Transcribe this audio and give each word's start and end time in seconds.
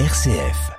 RCF. 0.00 0.72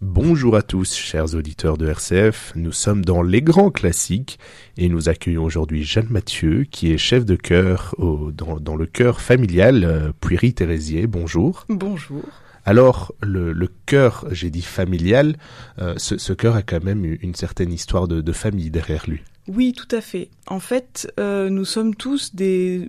Bonjour 0.00 0.54
à 0.54 0.62
tous, 0.62 0.94
chers 0.94 1.34
auditeurs 1.34 1.76
de 1.78 1.88
RCF. 1.88 2.52
Nous 2.54 2.70
sommes 2.70 3.04
dans 3.04 3.22
les 3.22 3.42
grands 3.42 3.72
classiques 3.72 4.38
et 4.76 4.88
nous 4.88 5.08
accueillons 5.08 5.42
aujourd'hui 5.42 5.82
Jeanne 5.82 6.06
Mathieu, 6.10 6.62
qui 6.62 6.92
est 6.92 6.96
chef 6.96 7.24
de 7.24 7.34
chœur 7.34 7.96
dans, 7.98 8.76
le 8.76 8.86
chœur 8.86 9.20
familial 9.20 9.82
euh, 9.82 10.12
Puiry-Thérésier. 10.20 11.08
Bonjour. 11.08 11.64
Bonjour. 11.68 12.22
Alors, 12.64 13.12
le, 13.20 13.52
le 13.52 13.68
chœur, 13.86 14.24
j'ai 14.30 14.50
dit 14.50 14.62
familial, 14.62 15.38
euh, 15.80 15.94
ce, 15.96 16.18
ce 16.18 16.32
chœur 16.32 16.54
a 16.54 16.62
quand 16.62 16.84
même 16.84 17.04
une 17.20 17.34
certaine 17.34 17.72
histoire 17.72 18.06
de, 18.06 18.32
famille 18.32 18.70
derrière 18.70 19.06
lui. 19.08 19.22
Oui, 19.48 19.72
tout 19.72 19.88
à 19.90 20.00
fait. 20.00 20.30
En 20.46 20.60
fait, 20.60 21.12
euh, 21.18 21.48
nous 21.48 21.64
sommes 21.64 21.96
tous 21.96 22.34
des 22.34 22.88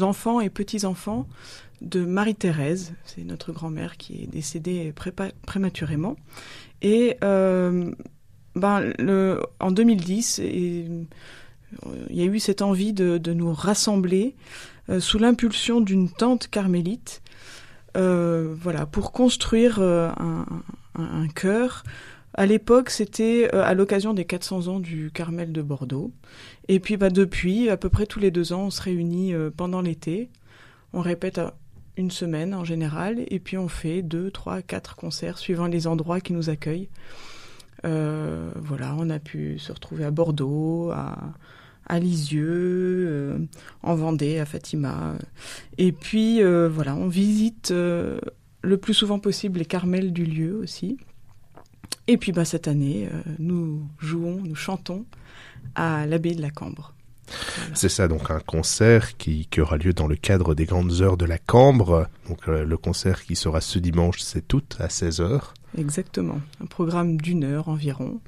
enfants 0.00 0.40
et 0.40 0.48
petits-enfants 0.48 1.28
de 1.82 2.04
Marie-Thérèse, 2.04 2.94
c'est 3.04 3.24
notre 3.24 3.52
grand-mère 3.52 3.96
qui 3.96 4.22
est 4.22 4.26
décédée 4.26 4.92
prématurément. 5.46 6.16
Et 6.80 7.16
euh, 7.22 7.90
ben, 8.54 8.92
en 9.60 9.70
2010, 9.70 10.38
il 10.38 11.06
y 12.10 12.22
a 12.22 12.24
eu 12.24 12.38
cette 12.38 12.62
envie 12.62 12.92
de, 12.92 13.32
nous 13.32 13.52
rassembler 13.52 14.34
sous 14.98 15.18
l'impulsion 15.18 15.80
d'une 15.80 16.10
tante 16.10 16.48
carmélite 16.48 17.22
euh, 17.96 18.54
voilà, 18.58 18.86
pour 18.86 19.12
construire 19.12 19.78
euh, 19.80 20.08
un, 20.18 20.46
un, 20.94 21.28
chœur. 21.28 21.84
À 22.34 22.46
l'époque, 22.46 22.88
c'était 22.88 23.50
euh, 23.54 23.62
à 23.62 23.74
l'occasion 23.74 24.14
des 24.14 24.24
400 24.24 24.68
ans 24.68 24.80
du 24.80 25.10
Carmel 25.12 25.52
de 25.52 25.60
Bordeaux. 25.60 26.12
Et 26.68 26.80
puis, 26.80 26.96
bah, 26.96 27.10
depuis, 27.10 27.68
à 27.68 27.76
peu 27.76 27.90
près 27.90 28.06
tous 28.06 28.18
les 28.20 28.30
deux 28.30 28.52
ans, 28.52 28.64
on 28.64 28.70
se 28.70 28.80
réunit 28.80 29.34
pendant 29.56 29.82
l'été. 29.82 30.30
On 30.94 31.00
répète 31.00 31.40
une 31.96 32.10
semaine 32.10 32.54
en 32.54 32.64
général, 32.64 33.24
et 33.28 33.38
puis 33.38 33.58
on 33.58 33.68
fait 33.68 34.02
deux, 34.02 34.30
trois, 34.30 34.62
quatre 34.62 34.96
concerts 34.96 35.38
suivant 35.38 35.66
les 35.66 35.86
endroits 35.86 36.20
qui 36.20 36.32
nous 36.32 36.50
accueillent. 36.50 36.88
voilà, 37.84 38.94
on 38.98 39.10
a 39.10 39.18
pu 39.18 39.58
se 39.58 39.72
retrouver 39.72 40.04
à 40.04 40.10
Bordeaux, 40.10 40.90
à, 40.90 41.98
Lisieux, 41.98 43.06
euh, 43.08 43.38
en 43.82 43.94
Vendée, 43.94 44.38
à 44.38 44.46
Fatima. 44.46 45.14
Et 45.78 45.92
puis 45.92 46.42
euh, 46.42 46.68
voilà, 46.68 46.94
on 46.94 47.08
visite 47.08 47.70
euh, 47.70 48.18
le 48.62 48.76
plus 48.76 48.94
souvent 48.94 49.18
possible 49.18 49.58
les 49.58 49.64
carmels 49.64 50.12
du 50.12 50.24
lieu 50.24 50.56
aussi. 50.56 50.98
Et 52.08 52.16
puis 52.16 52.32
bah, 52.32 52.44
cette 52.44 52.68
année, 52.68 53.08
nous 53.38 53.82
jouons, 53.98 54.40
nous 54.42 54.56
chantons 54.56 55.04
à 55.74 56.06
l'abbaye 56.06 56.34
de 56.34 56.42
la 56.42 56.50
Cambre. 56.50 56.91
C'est 57.74 57.88
ça, 57.88 58.08
donc 58.08 58.30
un 58.30 58.40
concert 58.40 59.16
qui, 59.16 59.48
aura 59.58 59.76
lieu 59.76 59.92
dans 59.92 60.06
le 60.06 60.16
cadre 60.16 60.54
des 60.54 60.64
grandes 60.64 61.00
heures 61.00 61.16
de 61.16 61.24
la 61.24 61.38
Cambre. 61.38 62.08
Donc 62.28 62.46
le 62.46 62.76
concert 62.76 63.24
qui 63.24 63.36
sera 63.36 63.60
ce 63.60 63.78
dimanche, 63.78 64.20
c'est 64.20 64.46
tout 64.46 64.62
à 64.78 64.88
16h. 64.88 65.40
Exactement, 65.78 66.40
un 66.62 66.66
programme 66.66 67.20
d'une 67.20 67.44
heure 67.44 67.68
environ 67.68 68.20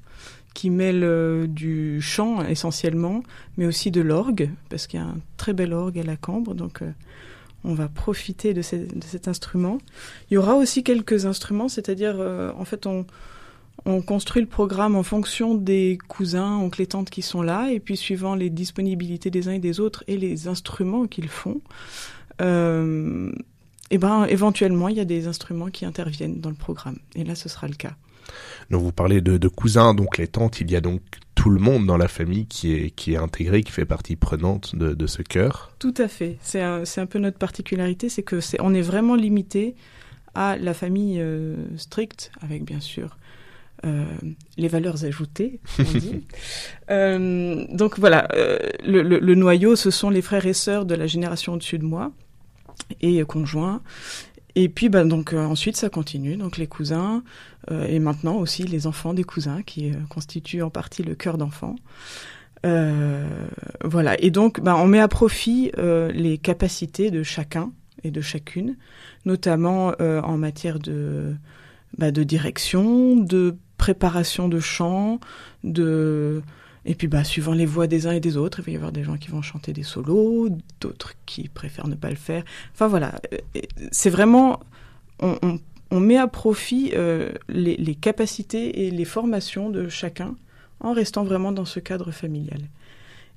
qui 0.55 0.71
mêle 0.71 1.03
euh, 1.03 1.47
du 1.47 2.01
chant 2.01 2.43
essentiellement, 2.45 3.23
mais 3.59 3.67
aussi 3.67 3.91
de 3.91 4.01
l'orgue, 4.01 4.51
parce 4.71 4.87
qu'il 4.87 5.01
y 5.01 5.03
a 5.03 5.07
un 5.07 5.19
très 5.37 5.53
bel 5.53 5.73
orgue 5.75 5.99
à 5.99 6.05
la 6.05 6.17
cambre, 6.17 6.55
donc 6.55 6.81
euh, 6.81 6.93
on 7.65 7.75
va 7.75 7.89
profiter 7.89 8.55
de, 8.55 8.63
cet 8.63 9.29
instrument. 9.29 9.79
Il 10.31 10.35
y 10.35 10.37
aura 10.37 10.55
aussi 10.55 10.85
quelques 10.85 11.27
instruments, 11.27 11.69
c'est-à-dire, 11.69 12.15
euh, 12.19 12.53
en 12.57 12.65
fait, 12.65 12.87
on, 12.87 13.05
on, 13.87 14.03
construit 14.03 14.43
le 14.43 14.49
programme 14.49 14.97
en 14.97 15.03
fonction 15.03 15.55
des 15.55 15.99
cousins, 16.09 16.57
oncles 16.57 16.83
et 16.83 16.87
tantes 16.87 17.11
qui 17.11 17.23
sont 17.23 17.43
là, 17.43 17.71
et 17.71 17.81
puis 17.81 17.97
suivant 17.97 18.35
les 18.35 18.51
disponibilités 18.51 19.31
des 19.31 19.49
uns 19.49 19.53
et 19.53 19.59
des 19.59 19.81
autres 19.81 20.05
et 20.07 20.17
les 20.17 20.49
instruments 20.49 21.07
qu'ils 21.07 21.29
font. 21.29 21.61
et 22.41 23.99
ben, 23.99 24.25
éventuellement, 24.29 24.89
il 24.89 24.97
y 24.97 25.01
a 25.01 25.05
des 25.05 25.27
instruments 25.27 25.71
qui 25.71 25.85
interviennent 25.85 26.41
dans 26.41 26.51
le 26.51 26.57
programme, 26.57 26.99
et 27.15 27.25
là, 27.25 27.35
ce 27.35 27.49
sera 27.49 27.69
le 27.69 27.75
cas. 27.75 27.95
Donc 28.71 28.83
vous 28.83 28.93
parlez 28.93 29.21
de, 29.21 29.37
de, 29.37 29.49
cousins, 29.49 29.95
donc 29.95 30.19
les 30.19 30.29
tantes, 30.29 30.61
il 30.61 30.71
y 30.71 30.77
a 30.77 30.81
donc 30.81 31.01
tout 31.35 31.51
le 31.51 31.61
monde 31.61 31.87
dans 31.87 31.97
la 31.97 32.09
famille 32.09 32.47
qui 32.47 32.73
est, 32.73 32.91
qui 32.91 33.15
est 33.15 33.17
intégré, 33.17 33.63
qui 33.63 33.73
fait 33.73 33.85
partie 33.85 34.17
prenante 34.17 34.75
de, 34.77 34.95
de 34.95 35.07
ce 35.07 35.23
cœur. 35.23 35.73
Tout 35.79 35.95
à 35.99 36.09
fait. 36.09 36.39
C'est 36.43 36.63
un, 36.63 36.83
un, 36.97 37.07
peu 37.07 37.19
notre 37.19 37.39
particularité, 37.39 38.09
c'est 38.09 38.23
que 38.23 38.41
c'est, 38.41 38.61
on 38.61 38.73
est 38.75 38.83
vraiment 38.83 39.15
limité 39.15 39.75
à 40.35 40.57
la 40.57 40.75
famille 40.75 41.21
euh, 41.21 41.57
stricte, 41.77 42.33
avec 42.41 42.65
bien 42.65 42.81
sûr 42.81 43.17
euh, 43.85 44.05
les 44.57 44.69
valeurs 44.69 45.05
ajoutées, 45.05 45.61
on 45.79 45.99
dit. 45.99 46.25
euh, 46.91 47.67
donc 47.71 47.99
voilà, 47.99 48.29
euh, 48.35 48.57
le, 48.85 49.03
le, 49.03 49.19
le, 49.19 49.35
noyau, 49.35 49.77
ce 49.77 49.91
sont 49.91 50.09
les 50.09 50.23
frères 50.23 50.47
et 50.47 50.55
sœurs 50.55 50.87
de 50.87 50.95
la 50.95 51.07
génération 51.07 51.55
au-dessus 51.55 51.79
de 51.79 51.85
moi 51.85 52.13
et 53.03 53.23
conjoints. 53.25 53.83
Et 54.55 54.69
puis 54.69 54.89
bah, 54.89 55.05
donc 55.05 55.33
ensuite 55.33 55.77
ça 55.77 55.91
continue, 55.91 56.37
donc 56.37 56.57
les 56.57 56.69
cousins 56.69 57.25
et 57.71 57.99
maintenant 57.99 58.37
aussi 58.37 58.63
les 58.63 58.87
enfants 58.87 59.13
des 59.13 59.25
cousins 59.25 59.63
qui 59.63 59.93
constituent 60.09 60.63
en 60.63 60.71
partie 60.71 61.03
le 61.03 61.17
cœur 61.17 61.39
d'enfant. 61.39 61.75
voilà 62.63 64.21
et 64.21 64.31
donc 64.31 64.61
bah, 64.61 64.77
on 64.77 64.87
met 64.87 65.01
à 65.01 65.09
profit 65.09 65.73
les 65.77 66.39
capacités 66.39 67.11
de 67.11 67.25
chacun 67.25 67.73
et 68.05 68.13
de 68.13 68.21
chacune, 68.21 68.77
notamment 69.25 69.93
en 69.99 70.37
matière 70.37 70.79
de 70.79 71.35
bah, 71.99 72.11
de 72.13 72.23
direction, 72.23 73.17
de 73.17 73.57
préparation 73.85 74.49
de 74.49 74.61
chant, 74.61 75.21
de 75.63 76.43
et 76.87 76.95
puis, 76.95 77.07
bah, 77.07 77.25
suivant 77.25 77.55
les 77.55 77.67
voix 77.67 77.87
des 77.87 78.07
uns 78.07 78.13
et 78.13 78.21
des 78.21 78.37
autres, 78.37 78.61
il 78.61 78.65
va 78.65 78.71
y 78.73 78.77
avoir 78.77 78.93
des 78.93 79.05
gens 79.05 79.17
qui 79.17 79.31
vont 79.31 79.41
chanter 79.41 79.73
des 79.73 79.83
solos, 79.83 80.51
d'autres 80.81 81.15
qui 81.25 81.49
préfèrent 81.49 81.89
ne 81.89 81.95
pas 81.95 82.11
le 82.11 82.17
faire. 82.17 82.45
Enfin 82.75 82.89
voilà, 82.89 83.15
euh, 83.33 83.61
c'est 83.91 84.11
vraiment, 84.11 84.61
on, 85.21 86.01
met 86.01 86.19
à 86.19 86.27
profit 86.27 86.93
euh, 86.95 87.33
les, 87.49 87.77
les, 87.77 87.95
capacités 87.95 88.87
et 88.87 88.91
les 88.91 89.05
formations 89.07 89.71
de 89.71 89.89
chacun 89.89 90.35
en 90.81 90.93
restant 90.93 91.25
vraiment 91.25 91.53
dans 91.53 91.65
ce 91.65 91.81
cadre 91.81 92.11
familial. 92.11 92.61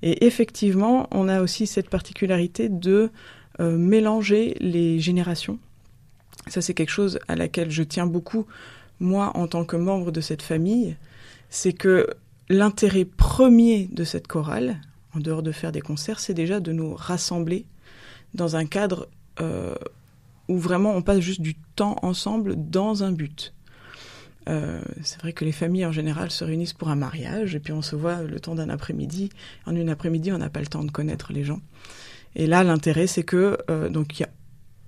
Et 0.02 0.26
effectivement, 0.26 1.08
on 1.12 1.30
a 1.30 1.42
aussi 1.42 1.68
cette 1.68 1.90
particularité 1.90 2.68
de 2.68 3.12
euh, 3.60 3.78
mélanger 3.78 4.56
les 4.60 5.00
générations. 5.00 5.58
Ça, 6.48 6.62
c'est 6.62 6.74
quelque 6.74 6.92
chose 6.92 7.20
à 7.28 7.36
laquelle 7.36 7.72
je 7.72 7.84
tiens 7.84 8.06
beaucoup, 8.06 8.46
moi, 9.00 9.32
en 9.36 9.48
tant 9.48 9.66
que 9.66 9.76
membre 9.76 10.12
de 10.12 10.22
cette 10.22 10.42
famille. 10.42 10.96
C'est 11.50 11.74
que 11.74 12.08
l'intérêt 12.50 13.06
premier 13.06 13.88
de 13.92 14.04
cette 14.04 14.28
chorale, 14.28 14.82
en 15.16 15.20
dehors 15.20 15.44
de 15.44 15.52
faire 15.52 15.72
des 15.72 15.82
concerts, 15.82 16.20
c'est 16.20 16.34
déjà 16.34 16.60
de 16.60 16.72
nous 16.72 16.94
rassembler 16.94 17.66
dans 18.34 18.56
un 18.56 18.66
cadre 18.66 19.08
euh, 19.40 19.76
où 20.48 20.58
vraiment 20.58 20.96
on 20.96 21.02
passe 21.02 21.20
juste 21.20 21.42
du 21.42 21.56
temps 21.76 21.96
ensemble 22.02 22.56
dans 22.58 23.04
un 23.04 23.12
but. 23.12 23.54
Euh, 24.50 24.82
c'est 25.04 25.20
vrai 25.20 25.34
que 25.34 25.44
les 25.44 25.52
familles 25.52 25.86
en 25.86 25.92
général 25.92 26.32
se 26.32 26.44
réunissent 26.44 26.74
pour 26.74 26.90
un 26.90 26.96
mariage 26.96 27.56
et 27.56 27.60
puis 27.60 27.74
on 27.74 27.82
se 27.82 27.96
voit 27.96 28.24
le 28.24 28.40
temps 28.40 28.56
d'un 28.56 28.70
après-midi. 28.70 29.30
En 29.66 29.76
une 29.76 29.90
après-midi, 29.90 30.32
on 30.32 30.38
n'a 30.38 30.50
pas 30.50 30.62
le 30.62 30.68
temps 30.68 30.84
de 30.84 30.92
connaître 30.92 31.34
les 31.34 31.44
gens. 31.44 31.60
Et 32.36 32.48
là, 32.48 32.64
l'intérêt, 32.64 33.08
c'est 33.08 33.24
que 33.24 33.58
euh, 33.70 33.90
donc 33.90 34.20
y 34.20 34.24
a, 34.24 34.30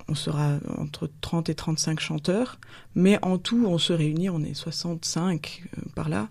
on 0.09 0.15
sera 0.15 0.59
entre 0.77 1.09
30 1.21 1.49
et 1.49 1.55
35 1.55 1.99
chanteurs, 1.99 2.59
mais 2.95 3.23
en 3.23 3.37
tout, 3.37 3.65
on 3.67 3.77
se 3.77 3.93
réunit, 3.93 4.29
on 4.29 4.43
est 4.43 4.53
65 4.53 5.63
euh, 5.77 5.81
par 5.95 6.09
là. 6.09 6.29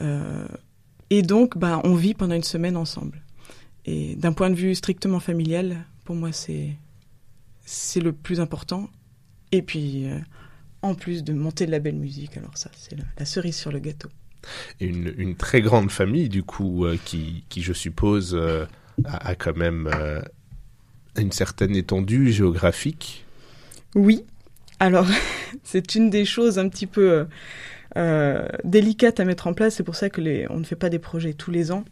Euh, 0.00 0.46
et 1.10 1.22
donc, 1.22 1.56
bah, 1.56 1.80
on 1.84 1.94
vit 1.94 2.14
pendant 2.14 2.34
une 2.34 2.42
semaine 2.42 2.76
ensemble. 2.76 3.22
Et 3.84 4.16
d'un 4.16 4.32
point 4.32 4.50
de 4.50 4.54
vue 4.54 4.74
strictement 4.74 5.20
familial, 5.20 5.84
pour 6.04 6.16
moi, 6.16 6.32
c'est 6.32 6.76
c'est 7.64 8.00
le 8.00 8.12
plus 8.12 8.40
important. 8.40 8.88
Et 9.52 9.62
puis, 9.62 10.06
euh, 10.06 10.18
en 10.82 10.94
plus 10.94 11.22
de 11.22 11.32
monter 11.32 11.66
de 11.66 11.70
la 11.70 11.78
belle 11.78 11.96
musique, 11.96 12.36
alors 12.36 12.56
ça, 12.56 12.70
c'est 12.74 12.96
la, 12.96 13.24
cerise 13.26 13.56
sur 13.56 13.70
le 13.70 13.78
gâteau. 13.78 14.08
Une, 14.80 15.36
très 15.36 15.60
grande 15.60 15.90
famille, 15.90 16.28
du 16.28 16.42
coup, 16.42 16.86
qui, 17.04 17.44
qui, 17.50 17.60
je 17.60 17.74
suppose, 17.74 18.38
a, 19.04 19.34
quand 19.34 19.56
même 19.56 19.90
une 21.20 21.32
certaine 21.32 21.76
étendue 21.76 22.32
géographique. 22.32 23.24
Oui. 23.94 24.24
Alors, 24.80 25.06
c'est 25.64 25.94
une 25.94 26.10
des 26.10 26.24
choses 26.24 26.58
un 26.58 26.68
petit 26.68 26.86
peu 26.86 27.26
euh, 27.96 28.48
délicate 28.64 29.20
à 29.20 29.24
mettre 29.24 29.46
en 29.46 29.54
place. 29.54 29.74
C'est 29.76 29.82
pour 29.82 29.96
ça 29.96 30.10
que 30.10 30.20
les, 30.20 30.46
ne 30.48 30.64
fait 30.64 30.76
pas 30.76 30.90
des 30.90 30.98
projets 30.98 31.32
tous 31.32 31.50
les 31.50 31.72
ans. 31.72 31.84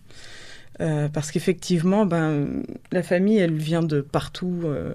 Euh, 0.80 1.08
parce 1.08 1.30
qu'effectivement, 1.30 2.04
ben, 2.04 2.62
la 2.92 3.02
famille, 3.02 3.38
elle 3.38 3.54
vient 3.54 3.82
de 3.82 4.02
partout 4.02 4.60
euh, 4.64 4.92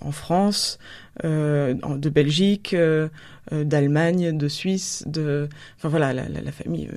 en 0.00 0.12
France, 0.12 0.78
euh, 1.24 1.74
de 1.74 2.08
Belgique, 2.08 2.72
euh, 2.72 3.08
d'Allemagne, 3.50 4.36
de 4.36 4.48
Suisse, 4.48 5.04
de, 5.06 5.48
enfin 5.76 5.88
voilà, 5.88 6.14
la, 6.14 6.28
la, 6.28 6.40
la 6.40 6.52
famille, 6.52 6.88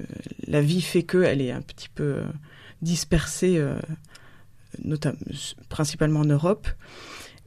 la 0.48 0.62
vie 0.62 0.81
fait 0.81 1.04
que 1.04 1.21
elle 1.21 1.42
est 1.42 1.51
un 1.51 1.62
petit 1.62 1.89
peu 1.89 2.21
dispersée, 2.81 3.62
notamment, 4.83 5.18
principalement 5.69 6.22
en 6.22 6.25
Europe. 6.25 6.68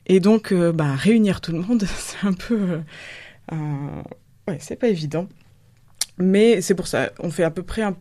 Et 0.06 0.20
donc, 0.20 0.52
ben, 0.54 0.94
réunir 0.94 1.40
tout 1.40 1.52
le 1.52 1.60
monde, 1.60 1.84
c'est 1.98 2.26
un 2.26 2.32
peu, 2.32 2.80
ouais, 3.52 4.58
c'est 4.58 4.76
pas 4.76 4.88
évident. 4.88 5.28
Mais 6.18 6.60
c'est 6.60 6.74
pour 6.74 6.88
ça, 6.88 7.12
on 7.20 7.30
fait 7.30 7.44
à 7.44 7.50
peu 7.50 7.62
près 7.62 7.82
un, 7.82 7.96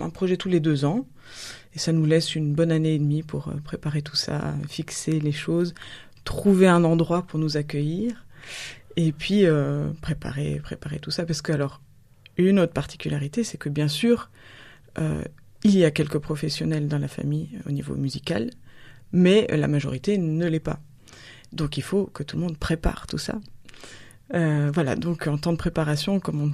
un, 0.00 0.10
projet 0.10 0.36
tous 0.36 0.48
les 0.48 0.60
deux 0.60 0.84
ans. 0.84 1.06
Et 1.74 1.78
ça 1.78 1.92
nous 1.92 2.04
laisse 2.04 2.34
une 2.34 2.54
bonne 2.54 2.72
année 2.72 2.94
et 2.94 2.98
demie 2.98 3.22
pour 3.22 3.48
euh, 3.48 3.54
préparer 3.64 4.02
tout 4.02 4.16
ça, 4.16 4.54
fixer 4.68 5.20
les 5.20 5.32
choses, 5.32 5.74
trouver 6.24 6.66
un 6.66 6.84
endroit 6.84 7.22
pour 7.22 7.38
nous 7.38 7.56
accueillir. 7.56 8.26
Et 8.96 9.12
puis 9.12 9.44
préparer, 10.02 10.60
préparer 10.62 10.98
tout 10.98 11.10
ça, 11.10 11.24
parce 11.24 11.40
que 11.40 11.52
alors 11.52 11.80
une 12.36 12.58
autre 12.58 12.74
particularité, 12.74 13.42
c'est 13.42 13.56
que 13.56 13.70
bien 13.70 13.88
sûr, 13.88 14.30
il 15.64 15.78
y 15.78 15.84
a 15.84 15.90
quelques 15.90 16.18
professionnels 16.18 16.88
dans 16.88 16.98
la 16.98 17.08
famille 17.08 17.48
au 17.66 17.70
niveau 17.70 17.94
musical, 17.94 18.50
mais 19.12 19.46
la 19.50 19.68
majorité 19.68 20.18
ne 20.18 20.46
l'est 20.46 20.60
pas. 20.60 20.80
Donc 21.52 21.76
il 21.76 21.82
faut 21.82 22.06
que 22.06 22.22
tout 22.22 22.36
le 22.36 22.42
monde 22.42 22.56
prépare 22.56 23.06
tout 23.06 23.18
ça. 23.18 23.38
Euh, 24.34 24.70
voilà, 24.72 24.96
donc 24.96 25.26
en 25.26 25.36
temps 25.36 25.52
de 25.52 25.58
préparation, 25.58 26.20
comme 26.20 26.40
on 26.40 26.52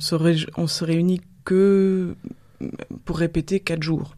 on 0.56 0.66
se 0.66 0.84
réunit 0.84 1.20
que 1.44 2.16
pour 3.04 3.18
répéter 3.18 3.60
quatre 3.60 3.82
jours. 3.82 4.16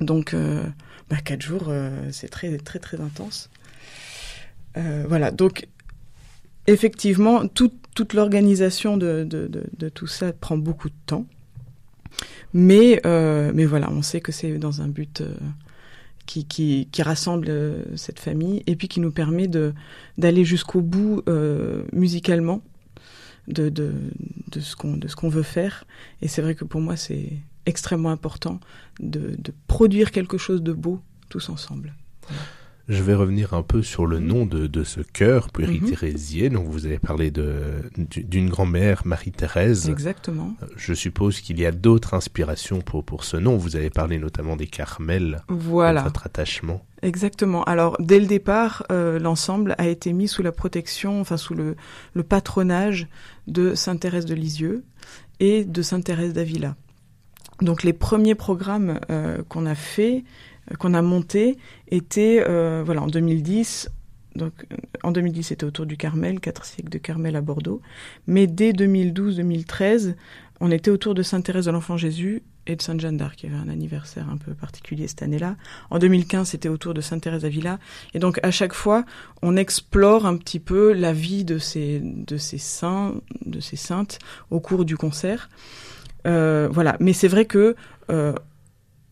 Donc 0.00 0.32
euh, 0.32 0.64
bah, 1.10 1.16
quatre 1.24 1.42
jours, 1.42 1.66
euh, 1.68 2.08
c'est 2.12 2.28
très 2.28 2.56
très 2.58 2.78
très 2.78 3.00
intense. 3.00 3.50
voilà, 4.76 5.32
donc 5.32 5.66
effectivement, 6.68 7.48
toute 7.48 8.14
l'organisation 8.14 8.96
de, 8.96 9.26
tout 9.92 10.06
ça 10.06 10.32
prend 10.32 10.56
beaucoup 10.56 10.88
de 10.88 10.94
temps. 11.06 11.26
Mais 12.52 13.00
voilà, 13.02 13.90
on 13.90 14.02
sait 14.02 14.20
que 14.20 14.30
c'est 14.30 14.56
dans 14.58 14.82
un 14.82 14.88
but 14.88 15.24
qui, 16.28 16.44
qui, 16.44 16.88
qui, 16.92 17.02
rassemble 17.02 17.46
euh, 17.48 17.82
cette 17.96 18.20
famille 18.20 18.62
et 18.66 18.76
puis 18.76 18.86
qui 18.86 19.00
nous 19.00 19.10
permet 19.10 19.48
de 19.48 19.72
d'aller 20.18 20.44
jusqu'au 20.44 20.82
bout 20.82 21.22
euh, 21.26 21.84
musicalement 21.92 22.60
de, 23.48 23.70
de, 23.70 23.94
de 24.52 24.60
ce 24.60 24.76
qu'on 25.16 25.28
veut 25.30 25.42
faire. 25.42 25.84
Et 26.20 26.28
c'est 26.28 26.42
vrai 26.42 26.54
que 26.54 26.64
pour 26.64 26.82
moi 26.82 26.96
c'est 26.96 27.32
extrêmement 27.64 28.10
important 28.10 28.60
de, 29.00 29.36
de 29.38 29.54
produire 29.66 30.12
quelque 30.12 30.36
chose 30.36 30.62
de 30.62 30.74
beau 30.74 31.00
tous 31.30 31.48
ensemble. 31.48 31.94
Je 32.88 33.02
vais 33.02 33.14
revenir 33.14 33.52
un 33.52 33.62
peu 33.62 33.82
sur 33.82 34.06
le 34.06 34.18
nom 34.18 34.46
de, 34.46 34.66
de 34.66 34.82
ce 34.82 35.00
Pueri-Thérésien. 35.00 36.48
Mhm. 36.48 36.54
Donc, 36.54 36.68
vous 36.68 36.86
avez 36.86 36.98
parlé 36.98 37.30
d'une 37.30 38.48
grand-mère, 38.48 39.02
Marie-Thérèse. 39.04 39.90
Exactement. 39.90 40.54
Euh, 40.62 40.66
je 40.76 40.94
suppose 40.94 41.40
qu'il 41.40 41.60
y 41.60 41.66
a 41.66 41.72
d'autres 41.72 42.14
inspirations 42.14 42.80
pour, 42.80 43.04
pour 43.04 43.24
ce 43.24 43.36
nom. 43.36 43.58
Vous 43.58 43.76
avez 43.76 43.90
parlé 43.90 44.18
notamment 44.18 44.56
des 44.56 44.66
Carmels. 44.66 45.42
Voilà. 45.48 46.02
Votre 46.02 46.26
attachement. 46.26 46.82
Exactement. 47.02 47.62
Alors, 47.64 47.96
dès 48.00 48.20
le 48.20 48.26
départ, 48.26 48.84
euh, 48.90 49.18
l'ensemble 49.18 49.74
a 49.76 49.86
été 49.86 50.14
mis 50.14 50.26
sous 50.26 50.42
la 50.42 50.52
protection, 50.52 51.20
enfin, 51.20 51.36
sous 51.36 51.54
le, 51.54 51.76
le 52.14 52.22
patronage 52.22 53.06
de 53.46 53.74
Sainte 53.74 54.00
Thérèse 54.00 54.24
de 54.24 54.34
Lisieux 54.34 54.84
et 55.40 55.64
de 55.64 55.82
Sainte 55.82 56.04
Thérèse 56.04 56.32
d'Avila. 56.32 56.74
Donc, 57.60 57.82
les 57.82 57.92
premiers 57.92 58.34
programmes 58.34 59.00
euh, 59.10 59.42
qu'on 59.48 59.66
a 59.66 59.74
faits, 59.74 60.22
qu'on 60.78 60.94
a 60.94 61.02
monté 61.02 61.56
était 61.88 62.44
euh, 62.46 62.82
voilà 62.84 63.02
en 63.02 63.06
2010 63.06 63.90
donc 64.36 64.52
en 65.02 65.10
2010 65.10 65.42
c'était 65.42 65.64
autour 65.64 65.86
du 65.86 65.96
Carmel, 65.96 66.38
quatre 66.40 66.64
siècles 66.64 66.90
de 66.90 66.98
Carmel 66.98 67.34
à 67.34 67.40
Bordeaux, 67.40 67.80
mais 68.26 68.46
dès 68.46 68.72
2012-2013 68.72 70.14
on 70.60 70.70
était 70.70 70.90
autour 70.90 71.14
de 71.14 71.22
Sainte 71.22 71.44
Thérèse 71.44 71.66
de 71.66 71.70
l'Enfant 71.70 71.96
Jésus 71.96 72.42
et 72.66 72.76
de 72.76 72.82
Sainte 72.82 73.00
Jeanne 73.00 73.16
d'Arc, 73.16 73.36
qui 73.36 73.46
avait 73.46 73.56
un 73.56 73.68
anniversaire 73.68 74.28
un 74.28 74.36
peu 74.36 74.52
particulier 74.52 75.08
cette 75.08 75.22
année-là. 75.22 75.56
En 75.90 75.98
2015, 75.98 76.48
c'était 76.48 76.68
autour 76.68 76.94
de 76.94 77.00
Sainte 77.00 77.22
Thérèse 77.22 77.42
d'Avila. 77.42 77.78
Et 78.12 78.18
donc, 78.18 78.38
à 78.42 78.50
chaque 78.50 78.74
fois, 78.74 79.04
on 79.40 79.56
explore 79.56 80.26
un 80.26 80.36
petit 80.36 80.60
peu 80.60 80.92
la 80.92 81.12
vie 81.12 81.44
de 81.44 81.58
ces, 81.58 82.00
de 82.02 82.36
ces 82.36 82.58
saints, 82.58 83.14
de 83.46 83.60
ces 83.60 83.76
saintes 83.76 84.18
au 84.50 84.60
cours 84.60 84.84
du 84.84 84.96
concert. 84.96 85.48
Euh, 86.26 86.68
voilà. 86.70 86.96
Mais 87.00 87.14
c'est 87.14 87.28
vrai 87.28 87.46
que 87.46 87.74
euh, 88.10 88.34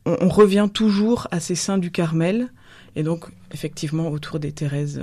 on, 0.07 0.29
revient 0.29 0.69
toujours 0.73 1.27
à 1.31 1.41
ces 1.41 1.55
saints 1.55 1.79
du 1.79 1.91
Carmel, 1.91 2.49
et 2.95 3.03
donc 3.03 3.27
effectivement 3.53 4.09
autour 4.09 4.39
des 4.39 4.53
Thérèse. 4.53 5.01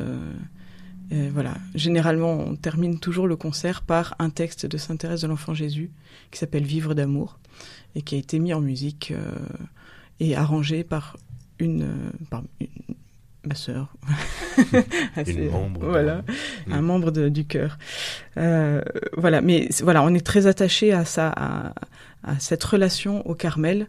Euh, 1.12 1.30
voilà. 1.32 1.56
Généralement, 1.76 2.32
on 2.32 2.56
termine 2.56 3.00
toujours 3.00 3.28
le 3.28 3.36
concert 3.36 3.82
par 3.82 4.16
un 4.20 4.30
texte 4.30 4.66
de 4.66 4.78
Sainte 4.78 5.02
Thérèse 5.02 5.22
de 5.22 5.28
l'Enfant 5.28 5.54
Jésus 5.54 5.92
qui 6.32 6.40
s'appelle 6.40 6.64
Vivre 6.64 6.94
d'amour 6.94 7.38
et 7.96 8.02
qui 8.02 8.16
a 8.16 8.18
été 8.18 8.40
mis 8.40 8.54
en 8.54 8.62
musique 8.62 9.12
euh, 9.12 9.32
et 10.20 10.36
arrangé 10.36 10.84
par 10.84 11.18
une, 11.60 11.84
euh, 11.84 12.38
ma 13.46 13.54
sœur, 13.54 13.94
une 15.28 15.50
membre, 15.52 15.86
voilà, 15.86 16.24
un 16.72 16.82
membre 16.82 17.12
du 17.12 17.46
chœur. 17.46 17.78
voilà, 18.36 19.42
mais 19.42 19.68
voilà, 19.82 20.02
on 20.04 20.14
est 20.16 20.26
très 20.26 20.48
attaché 20.48 20.94
à 20.94 21.06
ça, 21.06 21.74
à 22.24 22.40
cette 22.40 22.64
relation 22.64 23.28
au 23.28 23.36
Carmel 23.36 23.88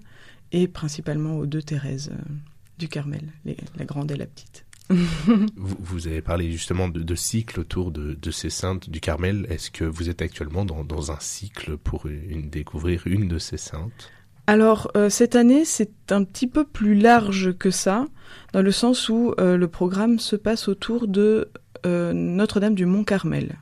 et 0.55 0.69
principalement 0.69 1.37
aux 1.37 1.47
deux 1.47 1.63
Thérèse 1.63 2.13
euh, 2.13 2.33
du 2.79 2.89
Carmel, 2.89 3.33
la 3.45 3.85
grande 3.85 4.11
et 4.13 4.17
la 4.17 4.27
petite. 4.27 4.65
vous, 4.89 5.77
vous, 5.81 6.07
avez 6.07 6.23
parlé 6.23 6.51
justement 6.53 6.89
de, 6.89 7.03
de 7.03 7.15
cycle 7.15 7.59
autour 7.59 7.91
de, 7.91 8.15
de, 8.15 8.31
ces 8.31 8.51
saintes 8.51 8.89
du 8.89 9.01
Carmel. 9.01 9.47
Est-ce 9.49 9.71
que 9.71 9.85
vous 9.85 10.11
êtes 10.11 10.23
actuellement 10.23 10.65
dans, 10.65 10.85
dans 10.85 11.11
un 11.11 11.19
cycle 11.19 11.77
pour 11.77 12.07
une, 12.07 12.51
découvrir 12.51 13.03
une 13.07 13.27
de 13.27 13.39
ces 13.39 13.57
saintes? 13.57 14.13
Alors 14.47 14.93
euh, 14.95 15.09
cette 15.09 15.37
année 15.37 15.65
c'est 15.65 16.13
un 16.13 16.23
petit 16.23 16.47
peu 16.47 16.65
plus 16.65 16.95
large 16.95 17.57
que 17.57 17.71
ça, 17.71 18.07
dans 18.53 18.63
le 18.63 18.73
sens 18.73 19.09
où 19.09 19.35
euh, 19.41 19.57
le 19.57 19.69
programme 19.69 20.19
se 20.19 20.37
passe 20.37 20.69
autour 20.69 21.09
de 21.09 21.51
Notre-Dame 21.85 22.75
du 22.75 22.87
Mont 22.87 23.05
Carmel. 23.05 23.59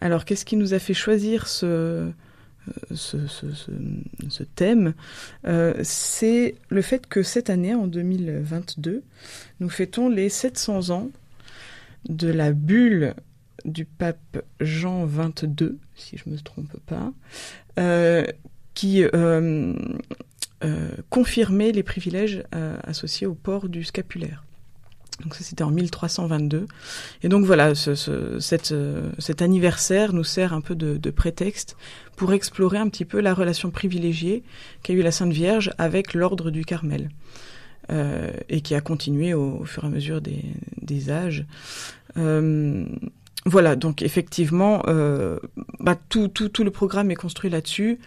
Alors 0.00 0.24
qu'est-ce 0.24 0.46
qui 0.46 0.56
nous 0.56 0.72
a 0.72 0.78
fait 0.78 0.94
choisir 0.94 1.46
ce, 1.46 2.10
ce, 2.94 4.42
thème, 4.54 4.94
euh, 5.46 5.74
c'est 5.82 6.56
le 6.68 6.82
fait 6.82 7.06
que 7.06 7.22
cette 7.22 7.50
année, 7.50 7.74
en 7.74 7.86
2022, 7.86 9.02
nous 9.60 9.68
fêtons 9.68 10.08
les 10.08 10.28
700 10.28 10.90
ans 10.90 11.10
de 12.08 12.28
la 12.28 12.52
bulle 12.52 13.14
du 13.64 13.84
pape 13.84 14.42
Jean 14.60 15.06
XXII, 15.06 15.78
si 15.94 16.16
je 16.16 16.24
ne 16.26 16.34
me 16.34 16.40
trompe 16.40 16.76
pas, 16.86 17.12
euh, 17.78 18.24
qui 18.74 19.02
euh, 19.02 19.74
confirmait 21.10 21.72
les 21.72 21.82
privilèges 21.82 22.44
associés 22.84 23.26
au 23.26 23.34
port 23.34 23.68
du 23.68 23.84
scapulaire. 23.84 24.44
Donc 25.22 25.34
ça 25.34 25.42
c'était 25.42 25.64
en 25.64 25.70
1322. 25.70 26.66
Et 27.22 27.28
donc 27.28 27.44
voilà, 27.44 27.74
ce, 27.74 27.94
ce, 27.94 28.38
cette, 28.38 28.72
euh, 28.72 29.10
cet 29.18 29.42
anniversaire 29.42 30.12
nous 30.12 30.24
sert 30.24 30.52
un 30.52 30.60
peu 30.60 30.74
de, 30.74 30.96
de, 30.96 31.10
prétexte 31.10 31.76
pour 32.16 32.32
explorer 32.32 32.78
un 32.78 32.88
petit 32.88 33.04
peu 33.04 33.20
la 33.20 33.34
relation 33.34 33.70
privilégiée 33.70 34.44
qu'a 34.82 34.92
eu 34.92 35.02
la 35.02 35.10
Sainte 35.10 35.32
Vierge 35.32 35.72
avec 35.78 36.14
l'ordre 36.14 36.50
du 36.50 36.64
Carmel. 36.64 37.10
Euh, 37.90 38.30
et 38.50 38.60
qui 38.60 38.74
a 38.74 38.82
continué 38.82 39.32
au, 39.32 39.64
fur 39.64 39.84
et 39.84 39.86
à 39.86 39.90
mesure 39.90 40.20
des, 40.20 40.44
des 40.82 41.10
âges. 41.10 41.46
Euh, 42.18 42.84
voilà, 43.46 43.76
donc 43.76 44.02
effectivement, 44.02 44.82
euh, 44.88 45.38
bah, 45.80 45.96
tout, 46.10 46.28
tout, 46.28 46.50
tout 46.50 46.64
le 46.64 46.70
programme 46.70 47.10
est 47.10 47.16
construit 47.16 47.48
là-dessus. 47.48 47.98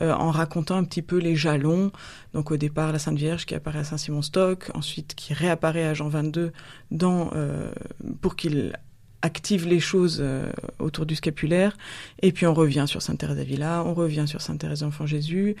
Euh, 0.00 0.12
en 0.12 0.30
racontant 0.30 0.76
un 0.76 0.84
petit 0.84 1.02
peu 1.02 1.16
les 1.18 1.34
jalons. 1.34 1.90
Donc 2.32 2.50
au 2.50 2.56
départ, 2.56 2.92
la 2.92 2.98
Sainte 2.98 3.18
Vierge 3.18 3.46
qui 3.46 3.54
apparaît 3.54 3.80
à 3.80 3.84
Saint-Simon-Stock, 3.84 4.70
ensuite 4.74 5.14
qui 5.14 5.34
réapparaît 5.34 5.86
à 5.86 5.94
Jean 5.94 6.08
22 6.08 6.52
dans, 6.90 7.30
euh, 7.34 7.72
pour 8.20 8.36
qu'il 8.36 8.78
active 9.22 9.66
les 9.66 9.80
choses 9.80 10.18
euh, 10.20 10.52
autour 10.78 11.04
du 11.04 11.16
scapulaire. 11.16 11.76
Et 12.22 12.30
puis 12.30 12.46
on 12.46 12.54
revient 12.54 12.84
sur 12.86 13.02
Sainte 13.02 13.18
Thérèse 13.18 13.38
d'Avila, 13.38 13.82
on 13.84 13.94
revient 13.94 14.24
sur 14.28 14.40
Sainte 14.40 14.60
Thérèse 14.60 14.80
d'Enfant 14.80 15.06
Jésus. 15.06 15.56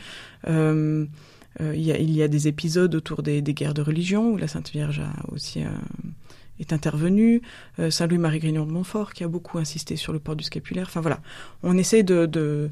Il, 0.46 2.12
y 2.12 2.22
a, 2.22 2.28
des 2.28 2.46
épisodes 2.46 2.94
autour 2.94 3.24
des, 3.24 3.42
guerres 3.42 3.74
de 3.74 3.82
religion 3.82 4.30
où 4.30 4.36
la 4.36 4.46
Sainte 4.46 4.70
Vierge 4.70 5.00
a 5.00 5.10
aussi 5.32 5.64
est 6.60 6.72
intervenue. 6.72 7.42
Saint 7.90 8.06
Louis-Marie 8.06 8.38
Grignon 8.38 8.64
de 8.64 8.70
Montfort 8.70 9.12
qui 9.12 9.24
a 9.24 9.28
beaucoup 9.28 9.58
insisté 9.58 9.96
sur 9.96 10.12
le 10.12 10.20
port 10.20 10.36
du 10.36 10.44
scapulaire. 10.44 10.86
Enfin 10.86 11.00
voilà, 11.00 11.20
on 11.64 11.76
essaie 11.76 12.04
de 12.04 12.70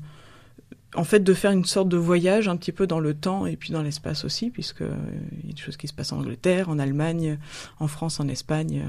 en 0.97 1.05
fait 1.05 1.21
de 1.21 1.35
faire 1.35 1.51
une 1.51 1.65
sorte 1.65 1.89
de 1.89 1.97
voyage 1.97 2.49
un 2.49 2.57
petit 2.57 2.73
peu 2.73 2.87
dans 2.87 3.01
le 3.01 3.15
temps 3.15 3.47
et 3.47 3.57
puis 3.57 3.73
dans 3.73 3.83
l'espace 3.83 4.25
aussi, 4.25 4.51
puisque 4.51 4.83
euh, 4.83 4.95
il 5.43 5.47
y 5.47 5.51
a 5.51 5.55
des 5.55 5.61
choses 5.61 5.77
qui 5.77 5.89
se 5.89 5.93
passent 5.93 6.13
en 6.13 6.19
Angleterre, 6.19 6.69
en 6.69 6.79
Allemagne, 6.79 7.39
en 7.79 7.87
France, 7.87 8.19
en 8.19 8.29
Espagne. 8.29 8.83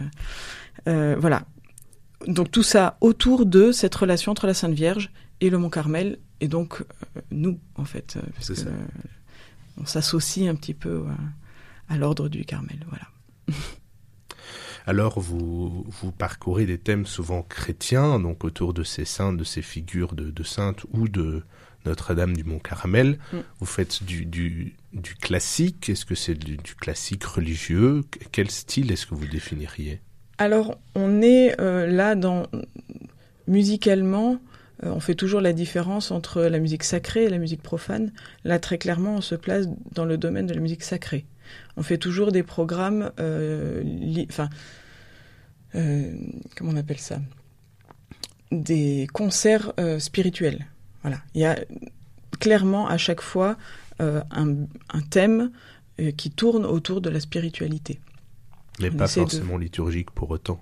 Euh, 0.88 0.90
euh, 0.90 1.16
voilà. 1.20 1.46
Donc 2.28 2.50
tout 2.50 2.64
ça 2.64 2.98
autour 3.02 3.46
de 3.46 3.72
cette 3.72 3.94
relation 3.94 4.32
entre 4.32 4.48
la 4.48 4.54
Sainte 4.54 4.74
Vierge 4.74 5.12
et 5.42 5.50
le 5.50 5.58
Mont 5.58 5.70
Carmel, 5.70 6.18
et 6.40 6.48
donc 6.48 6.84
nous, 7.30 7.60
en 7.76 7.86
fait, 7.86 8.18
parce 8.34 8.50
que, 8.50 8.70
on 9.80 9.86
s'associe 9.86 10.50
un 10.50 10.56
petit 10.56 10.74
peu 10.74 11.04
à 11.90 11.98
l'ordre 11.98 12.28
du 12.28 12.44
Carmel. 12.44 12.80
Voilà. 12.90 13.60
Alors 14.88 15.20
vous, 15.20 15.86
vous 15.88 16.12
parcourez 16.12 16.66
des 16.66 16.80
thèmes 16.80 17.06
souvent 17.06 17.44
chrétiens, 17.44 18.20
donc 18.20 18.44
autour 18.44 18.74
de 18.74 18.84
ces 18.84 19.06
saints, 19.06 19.34
de 19.34 19.44
ces 19.44 19.62
figures 19.62 20.16
de, 20.16 20.32
de 20.32 20.44
saintes 20.44 20.86
ou 20.92 21.08
de, 21.08 21.44
notre-Dame 21.88 22.36
du 22.36 22.44
Mont 22.44 22.60
Caramel. 22.60 23.18
Mm. 23.34 23.38
Vous 23.60 23.66
faites 23.66 24.04
du, 24.04 24.26
du, 24.26 24.76
du 24.94 25.16
classique. 25.16 25.90
Est-ce 25.90 26.06
que 26.06 26.16
c'est 26.16 26.36
du, 26.36 26.58
du, 26.58 26.76
classique 26.76 27.24
religieux? 27.24 28.04
Quel 28.32 28.52
style 28.52 28.92
est-ce 28.92 29.06
que 29.06 29.16
vous 29.16 29.28
définiriez? 29.28 30.02
Alors, 30.38 30.78
on 30.94 31.22
est 31.22 31.60
euh, 31.60 31.88
là 31.88 32.16
dans 32.16 32.48
musicalement. 33.48 34.40
Euh, 34.84 34.92
on 34.92 35.00
fait 35.00 35.16
toujours 35.16 35.42
la 35.42 35.54
différence 35.54 36.12
entre 36.12 36.44
la 36.44 36.60
musique 36.60 36.84
sacrée 36.84 37.24
et 37.24 37.30
la 37.30 37.40
musique 37.40 37.64
profane. 37.64 38.12
Là, 38.44 38.60
très 38.60 38.78
clairement, 38.78 39.16
on 39.16 39.22
se 39.22 39.36
place 39.36 39.68
dans 39.94 40.06
le 40.06 40.18
domaine 40.18 40.46
de 40.46 40.54
la 40.54 40.62
musique 40.62 40.84
sacrée. 40.84 41.26
On 41.76 41.84
fait 41.84 41.98
toujours 41.98 42.32
des 42.32 42.44
programmes, 42.44 43.12
euh, 43.20 43.84
enfin, 44.30 44.50
comment 45.72 46.72
on 46.72 46.78
appelle 46.78 47.00
ça? 47.00 47.20
Des 48.52 49.08
concerts 49.14 49.74
spirituels. 50.00 50.66
Voilà, 51.02 51.18
il 51.36 51.42
y 51.42 51.46
a 51.46 51.58
clairement 52.40 52.88
à 52.88 52.98
chaque 52.98 53.22
fois 53.22 53.58
un, 54.00 54.22
un, 54.32 55.02
thème 55.10 55.52
qui 56.18 56.30
tourne 56.30 56.66
autour 56.66 57.02
de 57.02 57.10
la 57.10 57.20
spiritualité. 57.20 58.00
Mais 58.80 58.92
pas 58.92 59.08
forcément 59.08 59.58
liturgique 59.58 60.12
pour 60.12 60.30
autant. 60.30 60.62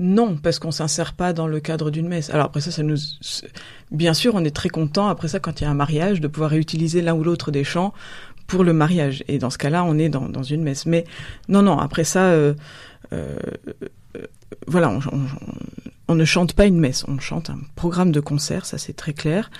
Non, 0.00 0.36
parce 0.36 0.60
qu'on 0.60 0.70
s'insère 0.70 1.12
pas 1.12 1.32
dans 1.32 1.48
le 1.48 1.58
cadre 1.58 1.90
d'une 1.90 2.06
messe. 2.06 2.30
Alors 2.30 2.46
après 2.46 2.60
ça, 2.60 2.70
ça 2.70 2.84
nous, 2.84 2.96
bien 3.90 4.14
sûr, 4.14 4.36
on 4.36 4.44
est 4.44 4.54
très 4.54 4.68
content 4.68 5.08
après 5.08 5.26
ça 5.26 5.40
quand 5.40 5.60
il 5.60 5.64
y 5.64 5.66
a 5.66 5.70
un 5.70 5.74
mariage 5.74 6.20
de 6.20 6.28
pouvoir 6.28 6.50
réutiliser 6.50 7.02
l'un 7.02 7.14
ou 7.14 7.24
l'autre 7.24 7.50
des 7.50 7.64
chants 7.64 7.92
pour 8.46 8.62
le 8.62 8.72
mariage. 8.72 9.24
Et 9.26 9.38
dans 9.38 9.50
ce 9.50 9.58
cas-là, 9.58 9.82
on 9.82 9.98
est 9.98 10.08
dans, 10.08 10.42
une 10.44 10.62
messe. 10.62 10.86
Mais 10.86 11.04
non, 11.48 11.62
non, 11.62 11.78
après 11.78 12.04
ça, 12.04 12.26
euh, 12.26 12.54
euh, 13.12 13.36
voilà, 14.68 14.90
on, 14.90 15.00
ne 16.14 16.24
chante 16.24 16.54
pas 16.54 16.66
une 16.66 16.78
messe, 16.78 17.04
on 17.08 17.18
chante 17.18 17.50
un 17.50 17.60
programme 17.74 18.12
de 18.12 18.20
concert, 18.20 18.66
ça 18.66 18.78
c'est 18.78 18.94
très 18.94 19.12
clair. 19.12 19.50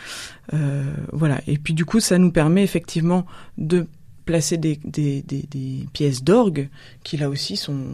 Euh, 0.54 0.84
voilà. 1.12 1.40
Et 1.46 1.58
puis 1.58 1.74
du 1.74 1.84
coup, 1.84 2.00
ça 2.00 2.18
nous 2.18 2.32
permet 2.32 2.62
effectivement 2.62 3.26
de 3.58 3.86
placer 4.24 4.56
des, 4.56 4.78
des 4.84 5.86
pièces 5.92 6.22
d'orgue 6.22 6.68
qui 7.02 7.16
là 7.16 7.30
aussi 7.30 7.56
sont 7.56 7.86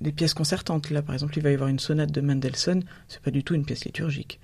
des 0.00 0.12
pièces 0.12 0.34
concertantes. 0.34 0.90
Là, 0.90 1.02
par 1.02 1.14
exemple, 1.14 1.36
il 1.36 1.42
va 1.42 1.50
y 1.50 1.54
avoir 1.54 1.68
une 1.68 1.78
sonate 1.78 2.12
de 2.12 2.20
Mendelssohn, 2.20 2.82
c'est 3.08 3.20
pas 3.20 3.30
du 3.30 3.44
tout 3.44 3.54
une 3.54 3.64
pièce 3.64 3.84
liturgique. 3.84 4.40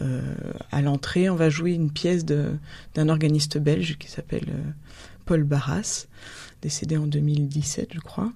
Euh, 0.00 0.20
à 0.70 0.82
l'entrée, 0.82 1.28
on 1.30 1.36
va 1.36 1.50
jouer 1.50 1.72
une 1.72 1.90
pièce 1.90 2.24
d'un 2.24 3.08
organiste 3.08 3.58
belge 3.58 3.96
qui 3.98 4.08
s'appelle 4.08 4.48
euh, 4.48 4.70
Paul 5.24 5.44
Barras, 5.44 6.06
décédé 6.62 6.96
en 6.96 7.06
2017, 7.06 7.90
je 7.94 8.00
crois. 8.00 8.32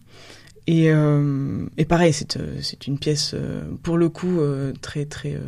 Et, 0.66 0.90
euh, 0.90 1.66
et 1.76 1.85
pareil, 1.85 2.12
c'est 2.12 2.38
euh, 2.38 2.61
une 2.87 2.99
pièce, 2.99 3.33
euh, 3.35 3.62
pour 3.83 3.99
le 3.99 4.09
coup, 4.09 4.40
très, 4.80 5.04
très. 5.04 5.38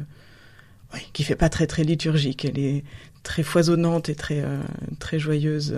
Ouais, 0.95 1.01
qui 1.13 1.25
fait 1.25 1.37
pas 1.37 1.49
très, 1.49 1.67
très 1.67 1.85
liturgique. 1.85 2.45
Elle 2.45 2.59
est 2.59 2.85
très 3.23 3.43
foisonnante 3.43 4.09
et 4.09 4.15
très, 4.15 4.45
très 4.99 5.19
joyeuse 5.19 5.77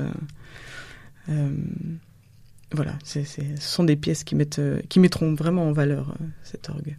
voilà, 2.72 2.98
ce 3.02 3.20
sont 3.60 3.84
des 3.84 3.96
pièces 3.96 4.24
qui, 4.24 4.34
mettent, 4.34 4.60
qui 4.90 5.00
mettront 5.00 5.34
vraiment 5.34 5.68
en 5.68 5.72
valeur 5.72 6.14
cet 6.42 6.68
orgue. 6.68 6.96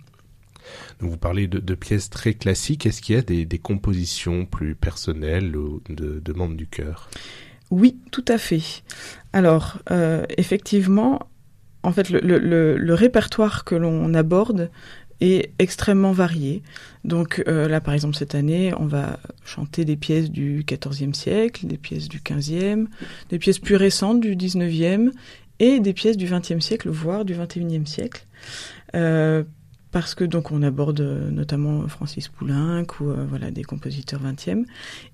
vous 1.00 1.18
parlez 1.18 1.48
de, 1.48 1.76
pièces 1.76 2.10
très 2.10 2.34
classiques. 2.34 2.88
Est-ce 2.88 3.04
qu'il 3.04 3.16
y 3.16 3.20
a 3.20 3.22
des, 3.22 3.60
compositions 3.60 4.46
plus 4.46 4.74
personnelles 4.74 5.52
de, 5.52 6.20
de 6.20 6.34
membres 6.34 6.56
du 6.56 6.66
chœur? 6.66 7.10
Oui, 7.72 8.00
tout 8.12 8.26
à 8.28 8.38
fait. 8.38 8.84
Alors, 9.32 9.78
euh, 9.92 10.26
effectivement, 10.38 11.29
en 11.84 11.92
fait, 11.92 12.10
le, 12.10 12.94
répertoire 12.94 13.64
que 13.64 13.76
l'on 13.76 14.14
aborde 14.14 14.70
est 15.22 15.52
extrêmement 15.60 16.12
varié. 16.12 16.64
Donc 17.04 17.44
là, 17.46 17.82
par 17.82 17.94
exemple, 17.94 18.16
cette 18.16 18.36
année, 18.36 18.74
on 18.78 18.86
va 18.86 19.20
chanter 19.46 19.86
des 19.86 19.96
pièces 19.96 20.30
du 20.32 20.66
XIVe 20.66 21.14
siècle, 21.14 21.68
des 21.68 21.78
pièces 21.78 22.08
du 22.08 22.22
XVe, 22.24 22.88
des 23.30 23.40
pièces 23.40 23.60
plus 23.60 23.76
récentes 23.76 24.20
du 24.22 24.36
XIXe 24.36 25.12
et 25.60 25.80
des 25.80 25.94
pièces 25.94 26.18
du 26.18 26.26
XXe 26.26 26.60
siècle, 26.60 26.90
voire 26.90 27.26
du 27.26 27.34
XXIe 27.34 27.86
siècle. 27.86 28.26
Euh, 28.96 29.44
parce 29.92 30.14
que 30.14 30.24
donc 30.24 30.52
on 30.52 30.62
aborde 30.62 31.02
euh, 31.02 31.32
notamment 31.32 31.88
Francis 31.88 32.28
Poulenc 32.28 32.86
ou 33.00 33.10
euh, 33.10 33.26
voilà 33.28 33.50
des 33.50 33.64
compositeurs 33.64 34.22
20e 34.22 34.66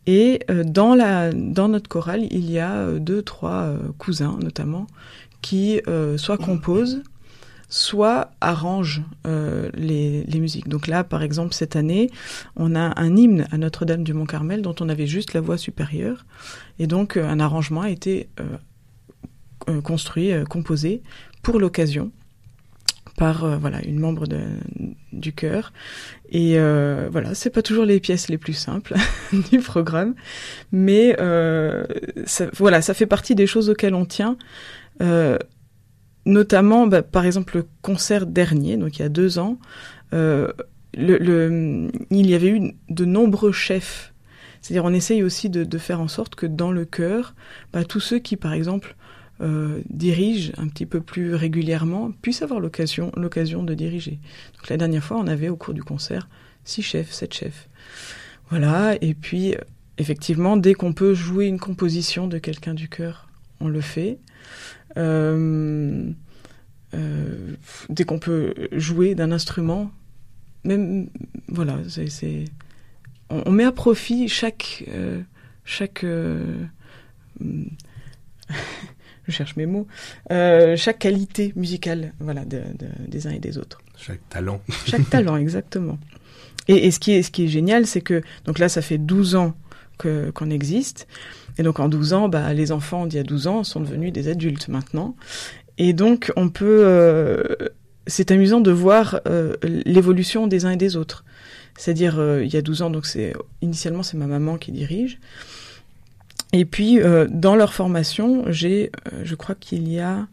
et 0.05 0.39
dans 0.65 0.95
la 0.95 1.31
dans 1.31 1.69
notre 1.69 1.87
chorale 1.87 2.23
il 2.29 2.51
y 2.51 2.59
a 2.59 2.91
deux 2.99 3.21
trois 3.21 3.73
cousins 3.97 4.37
notamment 4.41 4.87
qui 5.45 5.79
soit 6.17 6.37
composent 6.37 7.01
soit 7.67 8.31
arrangent 8.41 9.03
les, 9.25 10.23
les, 10.23 10.39
musiques. 10.39 10.67
Donc 10.67 10.87
là, 10.87 11.03
par 11.03 11.23
exemple, 11.23 11.53
cette 11.53 11.75
année, 11.75 12.09
on 12.55 12.75
a 12.75 12.99
un 12.99 13.15
hymne 13.17 13.47
à 13.51 13.57
Notre-Dame 13.57 14.03
du 14.03 14.13
Mont-Carmel 14.13 14.61
dont 14.61 14.75
on 14.79 14.87
avait 14.87 15.07
juste 15.07 15.33
la 15.33 15.41
voix 15.41 15.57
supérieure. 15.57 16.25
Et 16.77 16.87
donc, 16.87 17.17
un 17.17 17.39
arrangement 17.39 17.81
a 17.81 17.89
été 17.89 18.29
euh, 19.67 19.81
construit, 19.81 20.31
euh, 20.31 20.45
composé 20.45 21.01
pour 21.41 21.59
l'occasion 21.59 22.11
par 23.17 23.45
euh, 23.45 23.57
voilà 23.57 23.83
une 23.83 23.97
membre 23.97 24.25
du 25.11 25.33
chœur 25.33 25.73
et 26.29 26.59
voilà 27.09 27.33
c'est 27.33 27.49
pas 27.49 27.61
toujours 27.61 27.85
les 27.85 27.99
pièces 27.99 28.27
les 28.27 28.37
plus 28.37 28.53
simples 28.53 28.93
du 29.51 29.59
programme 29.59 30.13
mais 30.71 31.15
voilà 32.57 32.81
ça 32.81 32.93
fait 32.93 33.05
partie 33.05 33.33
des 33.33 33.47
choses 33.47 33.69
auxquelles 33.69 33.95
on 33.95 34.05
tient 34.05 34.37
notamment 36.25 36.87
bah, 36.87 37.01
par 37.01 37.25
exemple 37.25 37.57
le 37.57 37.65
concert 37.81 38.25
dernier 38.25 38.77
donc 38.77 38.97
il 38.97 39.01
y 39.01 39.05
a 39.05 39.09
deux 39.09 39.39
ans 39.39 39.57
le, 40.11 40.55
il 42.09 42.29
y 42.29 42.33
avait 42.33 42.49
eu 42.49 42.73
de 42.89 43.05
nombreux 43.05 43.51
chefs 43.51 44.13
c'est-à-dire 44.61 44.85
on 44.85 44.93
essaye 44.93 45.21
aussi 45.21 45.49
de, 45.49 45.77
faire 45.77 45.99
en 45.99 46.07
sorte 46.07 46.35
que 46.35 46.45
dans 46.45 46.71
le 46.71 46.85
chœur 46.85 47.35
bah, 47.73 47.83
tous 47.83 47.99
ceux 47.99 48.19
qui 48.19 48.37
par 48.37 48.53
exemple 48.53 48.95
euh, 49.41 49.81
dirige 49.89 50.53
un 50.57 50.69
petit 50.69 50.85
peu 50.85 51.01
plus 51.01 51.35
régulièrement 51.35 52.13
puisse 52.21 52.41
avoir 52.41 52.61
l'occasion 52.61 53.11
l'occasion 53.17 53.63
de 53.63 53.73
diriger. 53.73 54.19
Donc 54.55 54.69
la 54.69 54.77
dernière 54.77 55.03
fois, 55.03 55.17
on 55.17 55.27
avait 55.27 55.49
au 55.49 55.57
cours 55.57 55.73
du 55.73 55.83
concert 55.83 56.29
six 56.63 56.81
chefs, 56.81 57.11
sept 57.11 57.33
chefs. 57.33 57.67
Voilà. 58.49 58.95
Et 59.01 59.13
puis 59.13 59.55
effectivement, 59.97 60.55
dès 60.55 60.73
qu'on 60.73 60.93
peut 60.93 61.13
jouer 61.13 61.47
une 61.47 61.59
composition 61.59 62.27
de 62.27 62.37
quelqu'un 62.37 62.73
du 62.73 62.87
chœur, 62.87 63.27
on 63.59 63.67
le 63.67 63.81
fait. 63.81 64.19
Euh, 64.97 66.09
euh, 66.93 67.55
dès 67.89 68.03
qu'on 68.05 68.19
peut 68.19 68.53
jouer 68.71 69.15
d'un 69.15 69.31
instrument, 69.31 69.91
même 70.63 71.09
voilà, 71.47 71.79
c'est 71.87 72.45
on, 73.29 73.43
on, 73.45 73.51
met 73.51 73.65
à 73.65 73.71
profit 73.71 74.27
chaque 74.29 74.85
chaque 75.65 76.05
je 79.27 79.31
cherche 79.31 79.55
mes 79.55 79.65
mots, 79.65 79.87
euh, 80.31 80.75
chaque 80.77 80.99
qualité 80.99 81.53
musicale, 81.55 82.13
voilà, 82.19 82.45
de, 82.45 82.57
de, 82.77 82.87
des 83.07 83.27
uns 83.27 83.31
et 83.31 83.39
des 83.39 83.57
autres. 83.57 83.79
Chaque 83.97 84.27
talent. 84.29 84.61
Chaque 84.85 85.09
talent, 85.09 85.37
exactement. 85.37 85.97
Et, 86.67 86.87
et, 86.87 86.91
ce 86.91 86.99
qui 86.99 87.11
est, 87.11 87.23
ce 87.23 87.31
qui 87.31 87.45
est 87.45 87.47
génial, 87.47 87.87
c'est 87.87 88.01
que, 88.01 88.21
donc 88.45 88.59
là, 88.59 88.69
ça 88.69 88.81
fait 88.81 88.97
12 88.97 89.35
ans 89.35 89.55
que, 89.97 90.31
qu'on 90.31 90.49
existe. 90.49 91.07
Et 91.57 91.63
donc, 91.63 91.79
en 91.79 91.89
12 91.89 92.13
ans, 92.13 92.29
bah, 92.29 92.53
les 92.53 92.71
enfants 92.71 93.05
d'il 93.05 93.17
y 93.17 93.19
a 93.19 93.23
12 93.23 93.47
ans 93.47 93.63
sont 93.63 93.79
devenus 93.79 94.11
des 94.11 94.27
adultes 94.27 94.67
maintenant. 94.67 95.15
Et 95.77 95.93
donc, 95.93 96.31
on 96.35 96.49
peut, 96.49 96.83
euh, 96.83 97.43
c'est 98.07 98.31
amusant 98.31 98.61
de 98.61 98.71
voir 98.71 99.21
euh, 99.27 99.55
l'évolution 99.63 100.47
des 100.47 100.65
uns 100.65 100.71
et 100.71 100.77
des 100.77 100.95
autres. 100.95 101.25
C'est-à-dire, 101.77 102.19
euh, 102.19 102.43
il 102.43 102.53
y 102.53 102.57
a 102.57 102.61
12 102.61 102.81
ans, 102.83 102.89
donc 102.89 103.05
c'est, 103.05 103.33
initialement, 103.61 104.03
c'est 104.03 104.17
ma 104.17 104.27
maman 104.27 104.57
qui 104.57 104.71
dirige. 104.71 105.19
Et 106.53 106.63
puis, 106.63 106.99
dans 107.29 107.55
leur 107.55 107.73
formation, 107.73 108.45
j'ai, 108.47 108.89
je 109.23 109.35
crois 109.35 109.55
qu'il 109.55 109.91
y 109.91 109.99
a 109.99 110.25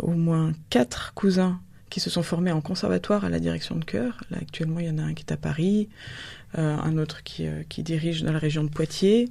au 0.00 0.12
moins 0.12 0.52
quatre 0.70 1.12
cousins 1.14 1.58
qui 1.90 1.98
se 1.98 2.08
sont 2.08 2.22
formés 2.22 2.52
en 2.52 2.60
conservatoire 2.60 3.24
à 3.24 3.28
la 3.28 3.40
direction 3.40 3.74
de 3.74 3.84
chœur. 3.84 4.22
Là, 4.30 4.38
actuellement, 4.40 4.78
il 4.78 4.86
y 4.86 4.90
en 4.90 4.98
a 4.98 5.02
un 5.02 5.14
qui 5.14 5.24
est 5.26 5.32
à 5.32 5.36
Paris, 5.36 5.88
un 6.54 6.98
autre 6.98 7.22
qui, 7.22 7.46
qui, 7.68 7.82
dirige 7.82 8.22
dans 8.22 8.32
la 8.32 8.38
région 8.38 8.64
de 8.64 8.70
Poitiers. 8.70 9.28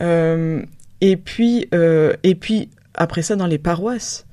et 0.00 1.16
puis, 1.16 1.68
et 2.22 2.34
puis 2.34 2.68
après 2.94 3.22
ça, 3.22 3.36
dans 3.36 3.46
les 3.46 3.58
paroisses. 3.58 4.26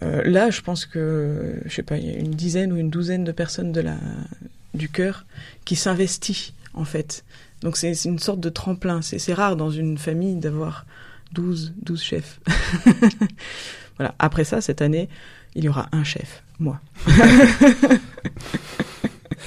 là, 0.00 0.50
je 0.50 0.60
pense 0.60 0.86
que, 0.86 1.60
je 1.64 1.74
sais 1.74 1.82
pas, 1.82 1.96
il 1.96 2.06
y 2.06 2.10
a 2.10 2.18
une 2.18 2.30
dizaine 2.30 2.72
ou 2.72 2.76
une 2.76 2.90
douzaine 2.90 3.24
de 3.24 3.32
personnes 3.32 3.72
de 3.72 3.80
la, 3.80 3.96
du 4.74 4.88
chœur 4.88 5.26
qui 5.64 5.76
s'investissent 5.76 6.52
en 6.74 6.84
fait 6.84 7.24
donc 7.60 7.76
c'est 7.76 7.92
une 8.04 8.18
sorte 8.18 8.40
de 8.40 8.48
tremplin. 8.48 9.02
C'est 9.02 9.34
rare 9.34 9.56
dans 9.56 9.70
une 9.70 9.98
famille 9.98 10.36
d'avoir 10.36 10.86
12, 11.32 11.74
12 11.82 12.02
chefs. 12.02 12.40
voilà. 13.96 14.14
Après 14.18 14.44
ça, 14.44 14.60
cette 14.60 14.82
année, 14.82 15.08
il 15.54 15.64
y 15.64 15.68
aura 15.68 15.88
un 15.92 16.04
chef, 16.04 16.42
moi. 16.58 16.80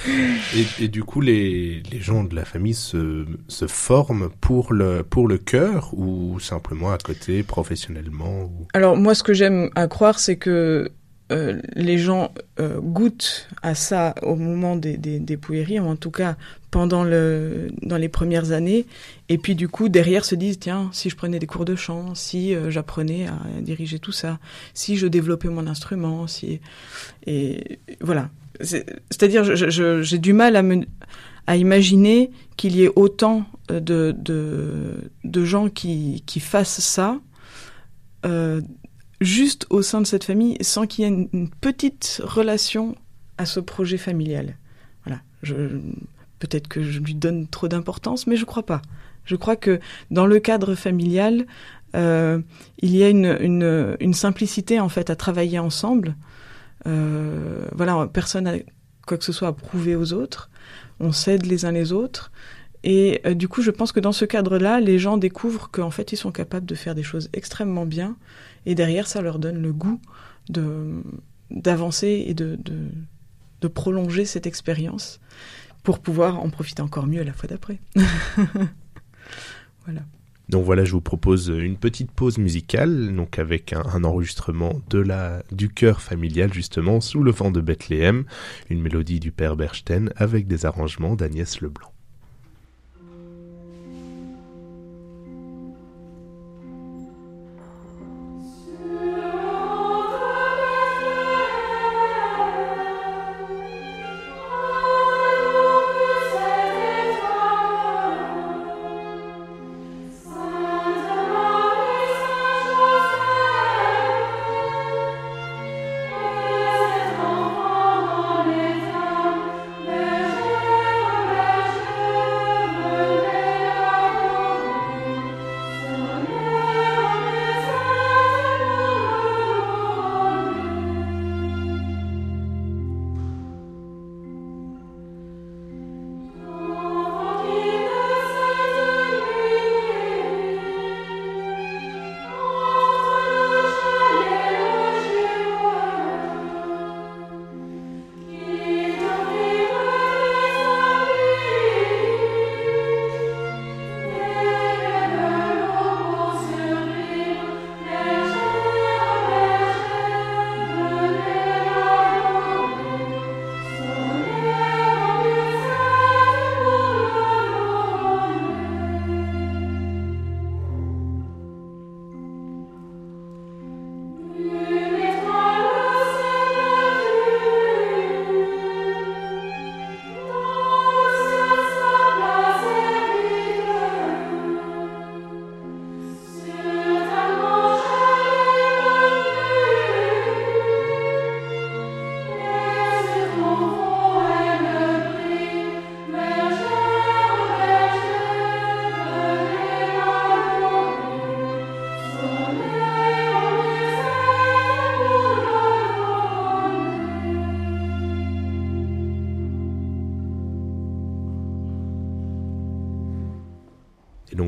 et, 0.80 0.88
du 0.88 1.04
coup, 1.04 1.20
les, 1.20 1.82
gens 2.00 2.24
de 2.24 2.34
la 2.34 2.44
famille 2.44 2.74
se, 2.74 3.26
forment 3.66 4.30
pour 4.40 4.72
le, 4.72 5.02
pour 5.02 5.28
le 5.28 5.38
cœur 5.38 5.94
ou 5.94 6.40
simplement 6.40 6.92
à 6.92 6.98
côté, 6.98 7.42
professionnellement. 7.42 8.50
Alors 8.74 8.96
moi, 8.96 9.14
ce 9.14 9.22
que 9.22 9.34
j'aime 9.34 9.70
à 9.74 9.86
croire, 9.86 10.18
c'est 10.18 10.36
que 10.36 10.90
euh, 11.32 11.60
les 11.74 11.96
gens 11.96 12.32
euh, 12.60 12.78
goûtent 12.80 13.48
à 13.62 13.74
ça 13.74 14.14
au 14.22 14.36
moment 14.36 14.76
des, 14.76 14.96
des, 14.98 15.36
pouilleries, 15.38 15.80
ou 15.80 15.86
en 15.86 15.96
tout 15.96 16.10
cas 16.10 16.36
pendant 16.70 17.04
dans 17.04 17.96
les 17.98 18.08
premières 18.08 18.52
années, 18.52 18.86
et 19.28 19.38
puis 19.38 19.54
du 19.54 19.68
coup 19.68 19.88
derrière 19.88 20.24
se 20.24 20.34
disent 20.34 20.58
tiens 20.58 20.90
si 20.92 21.10
je 21.10 21.16
prenais 21.16 21.38
des 21.38 21.46
cours 21.46 21.64
de 21.64 21.74
chant, 21.76 22.14
si 22.14 22.54
euh, 22.54 22.70
j'apprenais 22.70 23.28
à 23.28 23.38
diriger 23.60 23.98
tout 23.98 24.12
ça, 24.12 24.38
si 24.74 24.96
je 24.96 25.06
développais 25.06 25.48
mon 25.48 25.66
instrument, 25.66 26.26
si 26.26 26.60
et 27.26 27.78
voilà. 28.00 28.28
C'est-à-dire 28.62 29.44
j'ai 29.54 30.18
du 30.18 30.32
mal 30.32 30.84
à 31.46 31.56
imaginer 31.56 32.30
qu'il 32.56 32.76
y 32.76 32.84
ait 32.84 32.92
autant 32.94 33.44
de, 33.68 34.14
de, 34.16 35.44
gens 35.44 35.68
qui, 35.68 36.22
fassent 36.40 36.80
ça 36.80 37.18
euh, 38.24 38.60
juste 39.20 39.66
au 39.70 39.82
sein 39.82 40.00
de 40.00 40.06
cette 40.06 40.24
famille 40.24 40.56
sans 40.60 40.86
qu'il 40.86 41.04
y 41.04 41.08
ait 41.08 41.28
une, 41.32 41.50
petite 41.60 42.20
relation 42.24 42.96
à 43.38 43.46
ce 43.46 43.60
projet 43.60 43.98
familial. 43.98 44.56
Voilà. 45.04 45.20
peut-être 46.38 46.68
que 46.68 46.82
je 46.82 47.00
lui 47.00 47.14
donne 47.14 47.48
trop 47.48 47.68
d'importance, 47.68 48.26
mais 48.26 48.36
je 48.36 48.44
crois 48.44 48.64
pas. 48.64 48.82
Je 49.24 49.36
crois 49.36 49.56
que 49.56 49.80
dans 50.10 50.26
le 50.26 50.40
cadre 50.40 50.74
familial, 50.74 51.46
euh, 51.94 52.40
il 52.78 52.96
y 52.96 53.02
a 53.02 53.08
une, 53.08 53.36
une, 53.40 53.96
une, 54.00 54.14
simplicité 54.14 54.80
en 54.80 54.88
fait 54.88 55.10
à 55.10 55.16
travailler 55.16 55.58
ensemble. 55.58 56.16
Euh, 56.86 57.66
voilà, 57.72 58.08
personne 58.12 58.44
n'a 58.44 58.54
quoi 59.06 59.18
que 59.18 59.24
ce 59.24 59.32
soit 59.32 59.48
à 59.48 59.52
prouver 59.52 59.96
aux 59.96 60.12
autres. 60.12 60.50
On 61.00 61.12
s'aide 61.12 61.46
les 61.46 61.64
uns 61.64 61.72
les 61.72 61.92
autres. 61.92 62.30
Et 62.84 63.20
euh, 63.26 63.34
du 63.34 63.48
coup, 63.48 63.62
je 63.62 63.70
pense 63.70 63.92
que 63.92 64.00
dans 64.00 64.12
ce 64.12 64.24
cadre-là, 64.24 64.80
les 64.80 64.98
gens 64.98 65.16
découvrent 65.16 65.70
qu'en 65.70 65.90
fait, 65.90 66.12
ils 66.12 66.16
sont 66.16 66.32
capables 66.32 66.66
de 66.66 66.74
faire 66.74 66.94
des 66.94 67.02
choses 67.02 67.28
extrêmement 67.32 67.86
bien. 67.86 68.16
Et 68.66 68.74
derrière, 68.74 69.06
ça 69.06 69.22
leur 69.22 69.38
donne 69.38 69.60
le 69.60 69.72
goût 69.72 70.00
de 70.48 71.02
d'avancer 71.50 72.24
et 72.26 72.32
de, 72.32 72.56
de, 72.56 72.88
de 73.60 73.68
prolonger 73.68 74.24
cette 74.24 74.46
expérience 74.46 75.20
pour 75.82 75.98
pouvoir 75.98 76.40
en 76.40 76.48
profiter 76.48 76.80
encore 76.80 77.06
mieux 77.06 77.22
la 77.22 77.34
fois 77.34 77.46
d'après. 77.46 77.78
voilà. 79.84 80.00
Donc 80.48 80.64
voilà, 80.64 80.84
je 80.84 80.92
vous 80.92 81.00
propose 81.00 81.48
une 81.48 81.76
petite 81.76 82.10
pause 82.10 82.38
musicale, 82.38 83.14
donc 83.14 83.38
avec 83.38 83.72
un, 83.72 84.04
enregistrement 84.04 84.80
de 84.90 84.98
la 84.98 85.42
du 85.50 85.68
chœur 85.68 86.02
familial 86.02 86.52
justement 86.52 87.00
sous 87.00 87.22
le 87.22 87.30
vent 87.30 87.50
de 87.50 87.60
Bethléem, 87.60 88.24
une 88.68 88.82
mélodie 88.82 89.20
du 89.20 89.32
père 89.32 89.56
Berchten 89.56 90.12
avec 90.16 90.46
des 90.46 90.66
arrangements 90.66 91.16
d'Agnès 91.16 91.60
Leblanc. 91.60 91.92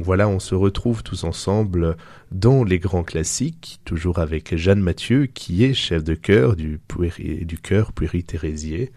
Voilà, 0.05 0.29
on 0.29 0.38
se 0.38 0.55
retrouve 0.55 1.03
tous 1.03 1.25
ensemble 1.25 1.97
dans 2.31 2.62
les 2.62 2.79
grands 2.79 3.05
classiques, 3.05 3.81
toujours 3.87 4.19
avec 4.19 4.55
Jeanne 4.55 4.81
Mathieu, 4.81 5.25
qui 5.25 5.64
est 5.64 5.73
chef 5.73 6.05
de 6.05 6.14
chœur 6.14 6.57
du, 6.57 6.79
du 7.19 7.59
chœur 7.59 7.93
Puéry-Thérésier. 7.93 8.93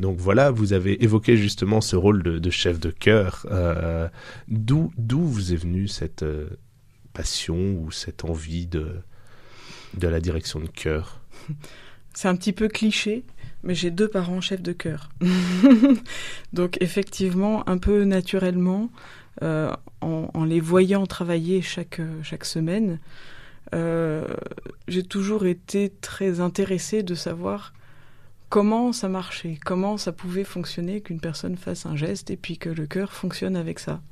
Donc 0.00 0.18
voilà, 0.18 0.50
vous 0.50 0.72
avez 0.72 1.04
évoqué 1.04 1.36
justement 1.36 1.80
ce 1.80 1.94
rôle 1.94 2.24
de, 2.24 2.50
chef 2.50 2.80
de 2.80 2.90
chœur. 2.90 3.46
Euh, 3.52 4.08
d'où 4.48 4.90
vous 4.98 5.52
est 5.52 5.56
venue 5.56 5.86
cette 5.86 6.24
euh, 6.24 6.48
passion 7.12 7.74
ou 7.74 7.92
cette 7.92 8.24
envie 8.24 8.66
de, 8.66 8.96
de 9.96 10.08
la 10.08 10.20
direction 10.20 10.58
de 10.58 10.66
chœur? 10.66 11.20
C'est 12.14 12.28
un 12.28 12.36
petit 12.36 12.52
peu 12.52 12.68
cliché, 12.68 13.24
mais 13.62 13.74
j'ai 13.74 13.90
deux 13.90 14.08
parents 14.08 14.42
chefs 14.42 14.60
de 14.60 14.72
chœur. 14.72 15.08
Donc 16.52 16.76
effectivement, 16.82 17.66
un 17.68 17.78
peu 17.78 18.04
naturellement, 18.04 18.90
euh, 19.42 19.72
en, 20.00 20.44
les 20.44 20.60
voyant 20.60 21.06
travailler 21.06 21.62
chaque, 21.62 22.00
chaque 22.22 22.44
semaine, 22.44 22.98
euh, 23.74 24.26
j'ai 24.88 25.02
toujours 25.02 25.46
été 25.46 25.92
très 26.00 26.40
intéressée 26.40 27.02
de 27.02 27.14
savoir 27.14 27.72
comment 28.50 28.92
ça 28.92 29.08
marchait, 29.08 29.58
comment 29.64 29.96
ça 29.96 30.12
pouvait 30.12 30.44
fonctionner 30.44 31.00
qu'une 31.00 31.20
personne 31.20 31.56
fasse 31.56 31.86
un 31.86 31.96
geste 31.96 32.30
et 32.30 32.36
puis 32.36 32.58
que 32.58 32.68
le 32.68 32.86
cœur 32.86 33.12
fonctionne 33.12 33.56
avec 33.56 33.78
ça. 33.78 34.02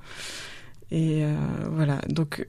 Et 0.90 1.24
euh, 1.24 1.36
voilà, 1.70 2.00
donc 2.08 2.46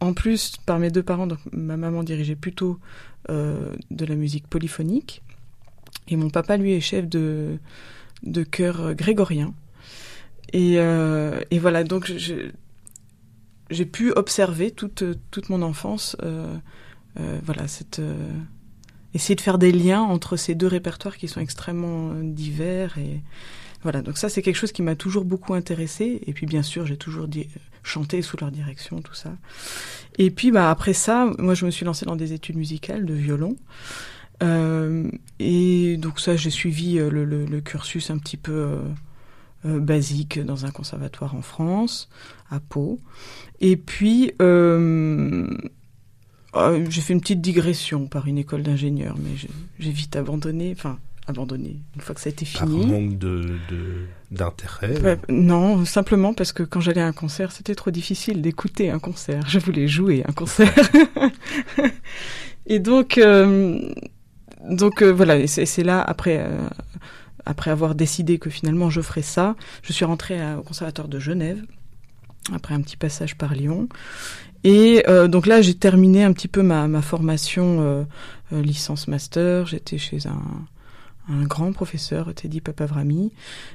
en 0.00 0.14
plus, 0.14 0.56
par 0.64 0.78
mes 0.78 0.90
deux 0.90 1.02
parents, 1.02 1.26
donc 1.26 1.40
ma 1.52 1.76
maman 1.76 2.02
dirigeait 2.02 2.36
plutôt 2.36 2.78
de 3.28 4.04
la 4.04 4.14
musique 4.16 4.48
polyphonique 4.48 5.22
et 6.08 6.16
mon 6.16 6.30
papa, 6.30 6.56
lui, 6.56 6.72
est 6.72 6.80
chef 6.80 7.08
de, 7.08 7.58
de 8.24 8.42
chœur 8.42 8.94
grégorien. 8.94 9.54
Et, 10.52 10.74
euh, 10.78 11.40
et 11.50 11.58
voilà, 11.58 11.84
donc 11.84 12.12
j'ai 13.70 13.86
pu 13.86 14.12
observer 14.12 14.70
toute, 14.70 15.04
toute 15.30 15.48
mon 15.48 15.62
enfance, 15.62 16.16
euh, 16.22 16.56
euh, 17.18 17.38
voilà, 17.44 17.68
cette, 17.68 18.00
essayer 19.14 19.36
de 19.36 19.40
faire 19.40 19.58
des 19.58 19.72
liens 19.72 20.02
entre 20.02 20.36
ces 20.36 20.54
deux 20.54 20.66
répertoires 20.66 21.16
qui 21.16 21.28
sont 21.28 21.40
extrêmement 21.40 22.14
divers. 22.14 22.98
Et 22.98 23.22
voilà, 23.82 24.02
donc 24.02 24.18
ça 24.18 24.28
c'est 24.28 24.42
quelque 24.42 24.56
chose 24.56 24.72
qui 24.72 24.82
m'a 24.82 24.96
toujours 24.96 25.24
beaucoup 25.24 25.54
intéressé. 25.54 26.20
Et 26.26 26.32
puis 26.32 26.46
bien 26.46 26.62
sûr, 26.62 26.84
j'ai 26.84 26.96
toujours 26.96 27.28
dit, 27.28 27.48
chanté 27.84 28.20
sous 28.20 28.36
leur 28.36 28.50
direction, 28.50 29.00
tout 29.02 29.14
ça. 29.14 29.32
Et 30.18 30.32
puis 30.32 30.50
bah 30.50 30.68
après 30.68 30.94
ça, 30.94 31.30
moi 31.38 31.54
je 31.54 31.64
me 31.64 31.70
suis 31.70 31.84
lancée 31.84 32.06
dans 32.06 32.16
des 32.16 32.32
études 32.32 32.56
musicales 32.56 33.06
de 33.06 33.14
violon. 33.14 33.56
et 35.38 35.96
donc 35.96 36.18
ça, 36.18 36.34
j'ai 36.34 36.50
suivi 36.50 36.94
le, 36.94 37.24
le, 37.24 37.44
le, 37.44 37.60
cursus 37.60 38.10
un 38.10 38.18
petit 38.18 38.36
peu 38.36 38.52
euh, 38.52 38.82
basique 39.64 40.38
dans 40.38 40.64
un 40.64 40.70
conservatoire 40.70 41.34
en 41.34 41.42
France, 41.42 42.08
à 42.50 42.60
Pau. 42.60 42.98
Et 43.60 43.76
puis, 43.76 44.32
euh, 44.40 45.46
euh, 46.56 46.86
j'ai 46.88 47.00
fait 47.00 47.12
une 47.12 47.20
petite 47.20 47.40
digression 47.40 48.06
par 48.06 48.26
une 48.26 48.38
école 48.38 48.62
d'ingénieur, 48.62 49.16
mais 49.18 49.30
j'ai 49.78 49.90
vite 49.90 50.16
abandonné, 50.16 50.74
enfin, 50.76 50.98
abandonné 51.26 51.76
une 51.94 52.00
fois 52.00 52.14
que 52.14 52.20
ça 52.20 52.28
a 52.28 52.32
été 52.32 52.44
fini. 52.44 52.80
Par 52.80 52.88
manque 52.88 53.18
de, 53.18 53.58
d'intérêt 54.30 55.18
Non, 55.28 55.84
simplement 55.84 56.34
parce 56.34 56.52
que 56.52 56.62
quand 56.62 56.80
j'allais 56.80 57.02
à 57.02 57.06
un 57.06 57.12
concert, 57.12 57.52
c'était 57.52 57.74
trop 57.74 57.90
difficile 57.90 58.40
d'écouter 58.40 58.90
un 58.90 58.98
concert. 58.98 59.42
Je 59.46 59.58
voulais 59.58 59.86
jouer 59.86 60.24
un 60.26 60.32
concert. 60.32 60.74
et 62.66 62.78
donc, 62.78 63.20
donc 64.68 65.02
voilà, 65.02 65.46
c'est 65.46 65.84
là, 65.84 66.00
après, 66.00 66.48
après 67.50 67.70
avoir 67.70 67.94
décidé 67.94 68.38
que 68.38 68.48
finalement 68.48 68.90
je 68.90 69.00
ferais 69.00 69.22
ça, 69.22 69.56
je 69.82 69.92
suis 69.92 70.04
rentrée 70.04 70.38
au 70.54 70.62
conservatoire 70.62 71.08
de 71.08 71.18
Genève, 71.18 71.60
après 72.54 72.74
un 72.74 72.80
petit 72.80 72.96
passage 72.96 73.36
par 73.36 73.54
Lyon. 73.54 73.88
Et 74.62 75.02
euh, 75.08 75.26
donc 75.26 75.46
là, 75.46 75.62
j'ai 75.62 75.74
terminé 75.74 76.22
un 76.22 76.32
petit 76.32 76.48
peu 76.48 76.62
ma, 76.62 76.86
ma 76.86 77.02
formation 77.02 77.80
euh, 77.80 78.04
euh, 78.52 78.62
licence 78.62 79.08
master. 79.08 79.66
J'étais 79.66 79.98
chez 79.98 80.18
un, 80.26 80.42
grand 81.44 81.72
professeur, 81.72 82.32
Teddy 82.34 82.60
Papavrami. 82.60 83.32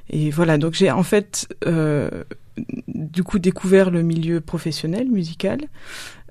Et 0.10 0.30
voilà, 0.30 0.58
donc 0.58 0.74
j'ai 0.74 0.92
en 0.92 1.04
fait 1.04 1.48
du 2.88 3.24
coup 3.24 3.40
découvert 3.40 3.92
le 3.92 4.02
milieu 4.02 4.42
professionnel 4.42 5.10
musical. 5.10 5.62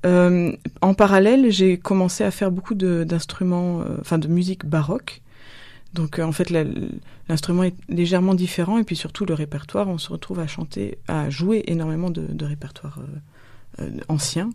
En 0.04 0.94
parallèle, 0.94 1.50
j'ai 1.50 1.78
commencé 1.78 2.24
à 2.24 2.30
faire 2.30 2.50
beaucoup 2.50 2.74
d'instruments, 2.74 3.82
enfin 4.00 4.18
de 4.18 4.28
musique 4.28 4.66
baroque. 4.66 5.22
Donc 5.94 6.18
en 6.18 6.32
fait, 6.32 6.50
l'instrument 7.28 7.62
est 7.62 7.76
légèrement 7.88 8.34
différent 8.34 8.78
et 8.78 8.84
puis 8.84 8.96
surtout 8.96 9.24
le 9.24 9.34
répertoire, 9.34 9.88
on 9.88 9.98
se 9.98 10.10
retrouve 10.10 10.40
à 10.40 10.46
chanter, 10.46 10.98
à 11.08 11.30
jouer 11.30 11.62
énormément 11.66 12.10
de, 12.10 12.26
de 12.26 12.44
répertoire 12.44 12.98
ancien. 14.08 14.50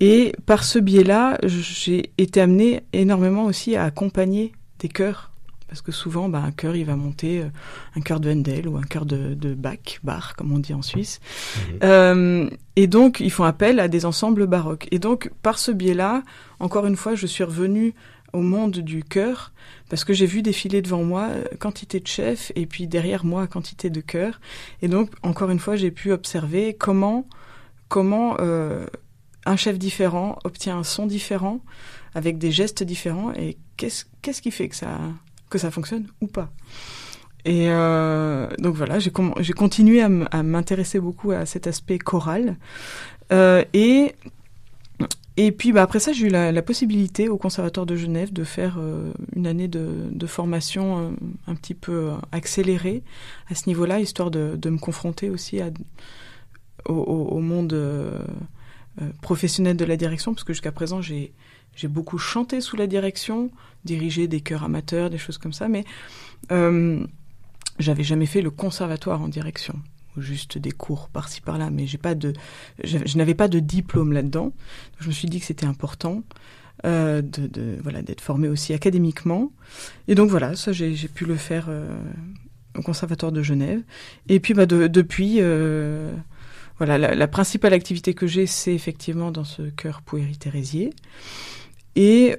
Et 0.00 0.34
par 0.44 0.64
ce 0.64 0.78
biais-là, 0.78 1.38
j'ai 1.42 2.10
été 2.18 2.40
amené 2.40 2.82
énormément 2.92 3.44
aussi 3.44 3.76
à 3.76 3.84
accompagner 3.84 4.52
des 4.78 4.88
chœurs 4.88 5.30
parce 5.68 5.80
que 5.80 5.90
souvent, 5.90 6.28
bah, 6.28 6.42
un 6.44 6.52
chœur, 6.52 6.76
il 6.76 6.84
va 6.84 6.94
monter 6.94 7.40
euh, 7.40 7.48
un 7.96 8.00
chœur 8.00 8.20
de 8.20 8.30
Handel 8.30 8.68
ou 8.68 8.76
un 8.76 8.82
chœur 8.82 9.04
de, 9.04 9.34
de 9.34 9.52
Bach, 9.54 9.98
Bach, 10.04 10.34
comme 10.36 10.52
on 10.52 10.58
dit 10.58 10.74
en 10.74 10.82
Suisse. 10.82 11.20
Mhm. 11.56 11.78
Euh, 11.82 12.50
et 12.76 12.86
donc, 12.86 13.18
ils 13.18 13.32
font 13.32 13.44
appel 13.44 13.80
à 13.80 13.88
des 13.88 14.06
ensembles 14.06 14.46
baroques. 14.46 14.86
Et 14.92 15.00
donc, 15.00 15.30
par 15.42 15.58
ce 15.58 15.72
biais-là, 15.72 16.22
encore 16.60 16.86
une 16.86 16.94
fois, 16.94 17.16
je 17.16 17.26
suis 17.26 17.42
revenue 17.42 17.94
au 18.32 18.40
monde 18.40 18.78
du 18.78 19.02
chœur, 19.02 19.52
parce 19.88 20.04
que 20.04 20.12
j'ai 20.12 20.26
vu 20.26 20.42
défiler 20.42 20.82
devant 20.82 21.02
moi 21.02 21.28
euh, 21.30 21.44
quantité 21.58 22.00
de 22.00 22.06
chefs, 22.06 22.52
et 22.54 22.66
puis 22.66 22.86
derrière 22.86 23.24
moi, 23.24 23.46
quantité 23.46 23.90
de 23.90 24.00
chœurs. 24.00 24.40
Et 24.82 24.88
donc, 24.88 25.10
encore 25.22 25.50
une 25.50 25.58
fois, 25.58 25.76
j'ai 25.76 25.90
pu 25.90 26.12
observer 26.12 26.74
comment, 26.74 27.26
comment 27.88 28.36
euh, 28.40 28.86
un 29.44 29.56
chef 29.56 29.78
différent 29.78 30.38
obtient 30.44 30.78
un 30.78 30.84
son 30.84 31.06
différent, 31.06 31.60
avec 32.14 32.38
des 32.38 32.50
gestes 32.50 32.82
différents, 32.82 33.32
et 33.32 33.56
qu'est-ce 33.76 34.04
qu'est-ce 34.22 34.42
qui 34.42 34.50
fait 34.50 34.68
que 34.68 34.76
ça 34.76 34.98
que 35.50 35.58
ça 35.58 35.70
fonctionne 35.70 36.06
ou 36.20 36.26
pas. 36.26 36.50
Et 37.44 37.68
euh, 37.68 38.48
donc 38.58 38.74
voilà, 38.74 38.98
j'ai 38.98 39.10
continué 39.10 40.02
à 40.02 40.42
m'intéresser 40.42 40.98
beaucoup 40.98 41.30
à 41.30 41.46
cet 41.46 41.68
aspect 41.68 41.98
choral. 41.98 42.56
Et 43.30 44.12
et 45.36 45.52
puis 45.52 45.72
bah, 45.72 45.82
après 45.82 46.00
ça, 46.00 46.12
j'ai 46.12 46.26
eu 46.26 46.30
la, 46.30 46.62
possibilité 46.62 47.28
au 47.28 47.36
Conservatoire 47.36 47.86
de 47.86 47.96
Genève 47.96 48.32
de 48.32 48.44
faire 48.44 48.76
euh, 48.78 49.12
une 49.34 49.46
année 49.46 49.68
de, 49.68 50.26
formation 50.26 50.98
euh, 50.98 51.10
un 51.46 51.54
petit 51.54 51.74
peu 51.74 52.12
accélérée 52.32 53.02
à 53.48 53.54
ce 53.54 53.68
niveau-là, 53.68 54.00
histoire 54.00 54.30
de, 54.30 54.68
me 54.70 54.78
confronter 54.78 55.30
aussi 55.30 55.60
au, 56.86 57.40
monde 57.40 57.74
euh, 59.02 59.10
professionnel 59.20 59.76
de 59.76 59.84
la 59.84 59.98
direction, 59.98 60.32
parce 60.32 60.44
que 60.44 60.54
jusqu'à 60.54 60.72
présent, 60.72 61.02
j'ai 61.02 61.32
beaucoup 61.84 62.16
chanté 62.16 62.62
sous 62.62 62.76
la 62.76 62.86
direction, 62.86 63.50
dirigé 63.84 64.26
des 64.26 64.40
chœurs 64.40 64.64
amateurs, 64.64 65.10
des 65.10 65.18
choses 65.18 65.36
comme 65.36 65.52
ça, 65.52 65.68
mais 65.68 65.84
euh, 66.50 67.06
j'avais 67.78 68.04
jamais 68.04 68.24
fait 68.24 68.40
le 68.40 68.50
conservatoire 68.50 69.20
en 69.20 69.28
direction, 69.28 69.74
juste 70.20 70.58
des 70.58 70.72
cours 70.72 71.08
par-ci 71.08 71.40
par-là, 71.40 71.70
mais 71.70 71.86
j'ai 71.86 71.98
pas 71.98 72.14
de, 72.14 72.32
je, 72.82 73.16
n'avais 73.16 73.34
pas 73.34 73.48
de 73.48 73.58
diplôme 73.58 74.12
là-dedans. 74.12 74.52
Je 74.98 75.08
me 75.08 75.12
suis 75.12 75.28
dit 75.28 75.40
que 75.40 75.46
c'était 75.46 75.66
important. 75.66 76.22
Euh, 76.84 77.22
de, 77.22 77.78
voilà 77.82 78.02
d'être 78.02 78.20
formé 78.20 78.48
aussi 78.48 78.74
académiquement 78.74 79.50
et 80.08 80.14
donc 80.14 80.28
voilà 80.28 80.54
ça 80.56 80.72
j'ai, 80.72 80.92
pu 81.08 81.24
le 81.24 81.36
faire 81.36 81.68
euh, 81.70 81.96
au 82.76 82.82
conservatoire 82.82 83.32
de 83.32 83.42
Genève 83.42 83.80
et 84.28 84.40
puis 84.40 84.52
bah 84.52 84.66
de, 84.66 84.86
depuis 84.86 85.36
euh, 85.38 86.12
voilà 86.76 86.98
la, 86.98 87.28
principale 87.28 87.72
activité 87.72 88.12
que 88.12 88.26
j'ai 88.26 88.44
c'est 88.44 88.74
effectivement 88.74 89.30
dans 89.30 89.44
ce 89.44 89.62
chœur 89.70 90.02
Pouéry 90.02 90.36
Thérésier 90.36 90.90
et 91.96 92.36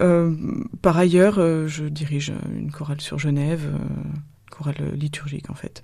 par 0.83 0.97
ailleurs, 0.97 1.37
je 1.67 1.85
dirige 1.85 2.31
une 2.55 2.71
chorale 2.71 3.01
sur 3.01 3.17
Genève, 3.17 3.67
chorale 4.51 4.93
liturgique 4.93 5.49
en 5.49 5.55
fait. 5.55 5.81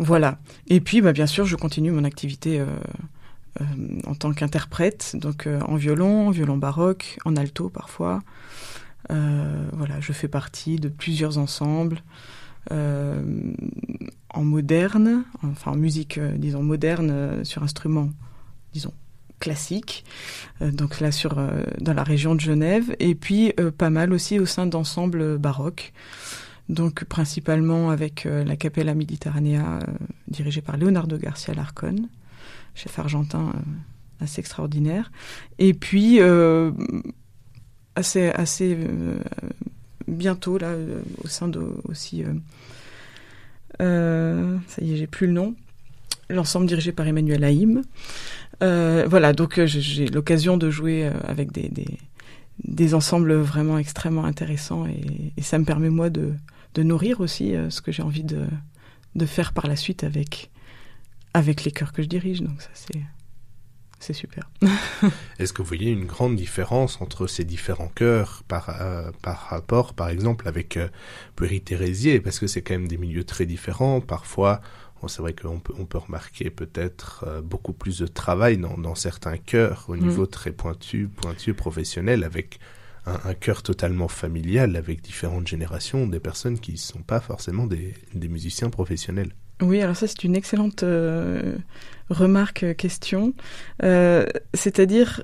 Voilà. 0.00 0.38
Et 0.66 0.80
puis, 0.80 1.00
bah, 1.00 1.12
bien 1.12 1.26
sûr, 1.26 1.44
je 1.44 1.56
continue 1.56 1.90
mon 1.90 2.04
activité 2.04 2.64
en 4.06 4.14
tant 4.14 4.32
qu'interprète, 4.32 5.14
donc 5.14 5.46
en 5.46 5.76
violon, 5.76 6.30
violon 6.30 6.56
baroque, 6.56 7.18
en 7.24 7.36
alto 7.36 7.68
parfois. 7.68 8.22
voilà, 9.08 10.00
je 10.00 10.12
fais 10.12 10.28
partie 10.28 10.76
de 10.76 10.88
plusieurs 10.88 11.36
ensembles. 11.38 12.02
en 12.70 14.42
moderne, 14.42 15.24
enfin 15.42 15.72
en 15.72 15.76
musique, 15.76 16.18
disons 16.18 16.62
moderne, 16.62 17.44
sur 17.44 17.62
instruments, 17.62 18.08
disons 18.72 18.94
classique, 19.40 20.04
euh, 20.62 20.70
donc 20.70 21.00
là 21.00 21.10
sur 21.10 21.38
euh, 21.38 21.64
dans 21.80 21.94
la 21.94 22.04
région 22.04 22.36
de 22.36 22.40
Genève, 22.40 22.94
et 23.00 23.16
puis 23.16 23.52
euh, 23.58 23.72
pas 23.72 23.90
mal 23.90 24.12
aussi 24.12 24.38
au 24.38 24.46
sein 24.46 24.66
d'ensembles 24.66 25.38
baroques, 25.38 25.92
donc 26.70 27.04
principalement 27.04 27.90
avec 27.90 28.24
la 28.24 28.56
Capella 28.56 28.94
Mediterranea 28.94 29.80
dirigée 30.28 30.62
par 30.62 30.76
Leonardo 30.76 31.18
Garcia 31.18 31.52
Larcon, 31.52 32.08
chef 32.74 32.98
argentin 32.98 33.52
assez 34.20 34.40
extraordinaire, 34.40 35.12
et 35.58 35.74
puis 35.74 36.20
assez 37.94 38.28
assez 38.28 38.78
bientôt 40.08 40.56
là 40.58 40.74
au 41.22 41.28
sein 41.28 41.48
de 41.48 41.60
aussi 41.84 42.24
ça 43.78 44.80
y 44.80 44.92
est 44.92 44.96
j'ai 44.96 45.06
plus 45.06 45.26
le 45.26 45.34
nom 45.34 45.54
l'ensemble 46.30 46.66
dirigé 46.66 46.92
par 46.92 47.06
Emmanuel 47.06 47.44
Haïm. 47.44 47.82
Euh, 48.62 49.06
voilà, 49.08 49.32
donc 49.32 49.58
euh, 49.58 49.66
j'ai 49.66 50.06
l'occasion 50.06 50.56
de 50.56 50.70
jouer 50.70 51.06
euh, 51.06 51.12
avec 51.26 51.52
des, 51.52 51.70
des, 52.64 52.94
ensembles 52.94 53.34
vraiment 53.34 53.78
extrêmement 53.78 54.24
intéressants 54.24 54.86
et, 54.86 55.42
ça 55.42 55.58
me 55.58 55.64
permet 55.64 55.88
moi 55.88 56.10
de, 56.10 56.32
de 56.74 56.82
nourrir 56.82 57.20
aussi 57.20 57.54
ce 57.68 57.80
que 57.80 57.92
j'ai 57.92 58.02
envie 58.02 58.24
de, 58.24 58.46
de 59.14 59.26
faire 59.26 59.52
par 59.52 59.66
la 59.66 59.76
suite 59.76 60.04
avec, 60.04 60.50
avec 61.34 61.64
les 61.64 61.72
chœurs 61.72 61.92
que 61.92 62.02
je 62.02 62.08
dirige. 62.08 62.42
Donc 62.42 62.60
ça 62.62 62.70
c'est 62.74 63.00
c'est 64.00 64.14
super. 64.14 64.50
Est-ce 65.38 65.52
que 65.52 65.60
vous 65.60 65.68
voyez 65.68 65.90
une 65.92 66.06
grande 66.06 66.34
différence 66.34 67.02
entre 67.02 67.26
ces 67.26 67.44
différents 67.44 67.92
chœurs 67.94 68.42
par, 68.48 68.80
euh, 68.80 69.10
par 69.20 69.38
rapport, 69.50 69.92
par 69.92 70.08
exemple, 70.08 70.48
avec 70.48 70.78
euh, 70.78 70.88
Pueri-Thérésier 71.36 72.20
Parce 72.20 72.38
que 72.38 72.46
c'est 72.46 72.62
quand 72.62 72.72
même 72.72 72.88
des 72.88 72.96
milieux 72.96 73.24
très 73.24 73.44
différents. 73.44 74.00
Parfois, 74.00 74.62
c'est 75.06 75.20
vrai 75.20 75.34
qu'on 75.34 75.60
peut, 75.60 75.74
on 75.78 75.84
peut 75.84 75.98
remarquer 75.98 76.48
peut-être 76.48 77.26
euh, 77.28 77.42
beaucoup 77.42 77.74
plus 77.74 77.98
de 77.98 78.06
travail 78.06 78.56
dans, 78.56 78.78
dans 78.78 78.94
certains 78.94 79.36
chœurs 79.36 79.84
au 79.88 79.96
niveau 79.98 80.22
mm. 80.22 80.28
très 80.28 80.52
pointu, 80.52 81.08
pointu 81.08 81.52
professionnel, 81.52 82.24
avec 82.24 82.58
un, 83.10 83.30
un 83.30 83.34
chœur 83.34 83.62
totalement 83.62 84.08
familial, 84.08 84.76
avec 84.76 85.02
différentes 85.02 85.46
générations, 85.46 86.06
des 86.06 86.20
personnes 86.20 86.58
qui 86.58 86.72
ne 86.72 86.76
sont 86.76 87.02
pas 87.02 87.20
forcément 87.20 87.66
des, 87.66 87.94
musiciens 88.14 88.70
professionnels. 88.70 89.32
Oui, 89.62 89.82
alors 89.82 89.96
ça 89.96 90.06
c'est 90.06 90.24
une 90.24 90.36
excellente 90.36 90.82
euh, 90.82 91.56
remarque, 92.08 92.62
euh, 92.62 92.74
question. 92.74 93.34
Euh, 93.82 94.26
C'est-à-dire, 94.54 95.22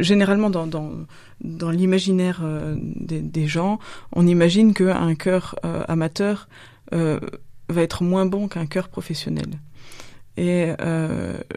généralement 0.00 0.50
dans, 0.50 1.06
l'imaginaire 1.40 2.42
des, 2.76 3.46
gens, 3.46 3.78
on 4.12 4.26
imagine 4.26 4.74
qu'un 4.74 5.14
chœur 5.14 5.56
amateur 5.88 6.46
va 6.92 7.82
être 7.82 8.02
moins 8.02 8.26
bon 8.26 8.48
qu'un 8.48 8.66
chœur 8.66 8.90
professionnel. 8.90 9.48
Et 10.36 10.72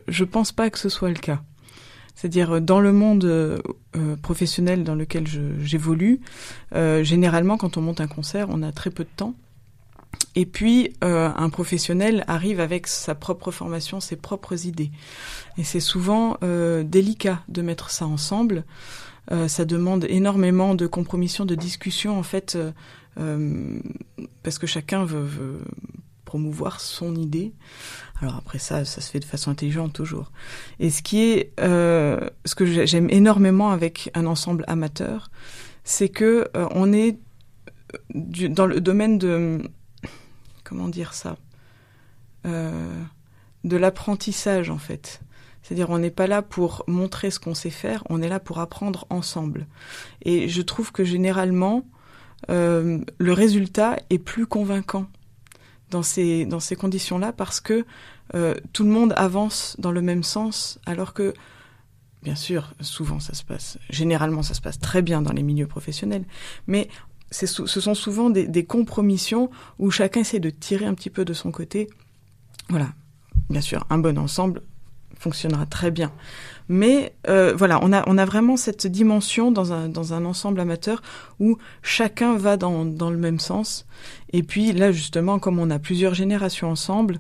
je 0.08 0.24
pense 0.24 0.54
pas 0.54 0.70
que 0.70 0.80
ce 0.80 0.88
soit 0.88 1.10
le 1.10 1.16
cas. 1.16 1.44
C'est-à-dire 2.20 2.60
dans 2.60 2.82
le 2.82 2.92
monde 2.92 3.24
euh, 3.24 3.62
professionnel 4.22 4.84
dans 4.84 4.94
lequel 4.94 5.24
j'évolue, 5.62 6.20
euh, 6.76 7.02
généralement 7.02 7.56
quand 7.56 7.78
on 7.78 7.82
monte 7.82 8.02
un 8.02 8.10
concert, 8.10 8.48
on 8.50 8.62
a 8.62 8.74
très 8.74 8.90
peu 8.90 9.06
de 9.06 9.10
temps. 9.16 9.36
Et 10.36 10.46
puis 10.46 10.92
euh, 11.02 11.30
un 11.34 11.50
professionnel 11.50 12.26
arrive 12.28 12.60
avec 12.60 12.88
sa 12.88 13.16
propre 13.16 13.52
formation, 13.52 14.02
ses 14.02 14.18
propres 14.18 14.66
idées. 14.66 14.92
Et 15.58 15.64
c'est 15.64 15.80
souvent 15.80 16.36
euh, 16.44 16.84
délicat 16.84 17.42
de 17.48 17.62
mettre 17.62 17.90
ça 17.90 18.06
ensemble. 18.06 18.66
Euh, 19.32 19.48
ça 19.48 19.64
demande 19.64 20.06
énormément 20.10 20.76
de 20.76 20.88
compromission, 20.88 21.46
de 21.46 21.56
discussion 21.56 22.20
en 22.20 22.24
fait 22.24 22.58
euh, 23.18 23.80
parce 24.44 24.60
que 24.60 24.68
chacun 24.68 25.06
veut, 25.06 25.62
promouvoir 26.30 26.80
son 26.80 27.16
idée. 27.16 27.54
Alors 28.22 28.36
après 28.36 28.60
ça, 28.60 28.86
ça 28.86 29.02
se 29.02 29.10
fait 29.10 29.20
de 29.20 29.26
façon 29.26 29.50
intelligente 29.50 29.94
toujours. 29.94 30.32
Et 30.80 30.92
ce 30.92 31.02
qui 31.02 31.24
est, 31.24 31.54
euh, 31.60 32.20
ce 32.46 32.54
que 32.54 32.86
j'aime 32.86 33.10
énormément 33.10 33.72
avec 33.72 34.12
un 34.14 34.28
ensemble 34.28 34.64
amateur, 34.68 35.32
c'est 35.84 36.10
que 36.10 36.48
euh, 36.56 36.68
on 36.70 36.94
est 36.94 37.18
du, 38.14 38.48
dans 38.48 38.68
le 38.68 38.80
domaine 38.80 39.18
de, 39.18 39.60
comment 40.64 40.88
dire 40.88 41.16
ça, 41.16 41.36
euh, 42.46 43.04
de 43.64 43.76
l'apprentissage 43.76 44.70
en 44.70 44.78
fait. 44.78 45.22
C'est-à-dire 45.64 45.90
on 45.90 45.98
n'est 45.98 46.12
pas 46.12 46.28
là 46.28 46.44
pour 46.44 46.84
montrer 46.86 47.32
ce 47.32 47.40
qu'on 47.40 47.56
sait 47.56 47.72
faire, 47.72 48.04
on 48.08 48.22
est 48.22 48.30
là 48.30 48.40
pour 48.40 48.60
apprendre 48.60 49.08
ensemble. 49.10 49.66
Et 50.22 50.48
je 50.48 50.62
trouve 50.62 50.92
que 50.92 51.04
généralement, 51.04 51.88
euh, 52.52 53.00
le 53.18 53.34
résultat 53.34 53.98
est 54.12 54.20
plus 54.20 54.46
convaincant 54.46 55.08
dans 55.90 56.04
ces, 56.04 56.46
dans 56.46 56.60
conditions-là 56.60 57.34
parce 57.34 57.60
que 57.60 57.86
euh, 58.36 58.56
tout 58.74 58.84
le 58.84 58.90
monde 58.90 59.14
avance 59.18 59.76
dans 59.80 59.92
le 59.92 60.02
même 60.02 60.24
sens 60.24 60.80
alors 60.86 61.14
que, 61.14 61.34
bien 62.24 62.36
sûr, 62.36 62.74
souvent 62.82 63.20
ça 63.20 63.34
se 63.34 63.44
passe, 63.44 63.78
généralement 63.90 64.44
ça 64.44 64.54
se 64.54 64.62
passe 64.62 64.80
très 64.80 65.02
bien 65.02 65.22
dans 65.22 65.34
les 65.34 65.44
milieux 65.44 65.68
professionnels, 65.68 66.26
mais 66.68 66.90
ce 67.32 67.46
sont 67.46 67.94
souvent 67.94 68.32
des, 68.32 68.48
des, 68.48 68.66
compromissions 68.66 69.52
où 69.78 69.92
chacun 69.92 70.22
essaie 70.22 70.40
de 70.40 70.50
tirer 70.50 70.86
un 70.86 70.96
petit 70.96 71.12
peu 71.12 71.26
de 71.26 71.34
son 71.34 71.52
côté. 71.52 71.88
Voilà, 72.70 72.90
bien 73.52 73.62
sûr, 73.62 73.86
un 73.92 74.00
bon 74.00 74.18
ensemble 74.18 74.64
fonctionnera 75.20 75.66
très 75.68 75.92
bien. 75.92 76.12
Mais 76.70 77.14
euh, 77.28 77.54
voilà, 77.56 77.80
on 77.82 77.92
a, 77.92 78.08
on 78.08 78.18
a 78.18 78.26
vraiment 78.26 78.56
cette 78.56 78.86
dimension 78.88 79.52
dans 79.52 79.74
un, 79.74 79.90
dans 79.90 80.14
un 80.14 80.24
ensemble 80.24 80.60
amateur 80.60 81.02
où 81.40 81.58
chacun 81.82 82.38
va 82.38 82.58
dans, 82.58 82.86
dans 82.86 83.10
le 83.10 83.18
même 83.18 83.40
sens. 83.40 83.88
Et 84.32 84.44
puis 84.44 84.72
là, 84.72 84.92
justement, 84.92 85.40
comme 85.40 85.58
on 85.58 85.72
a 85.72 85.80
plusieurs 85.80 86.14
générations 86.14 86.70
ensemble, 86.70 87.20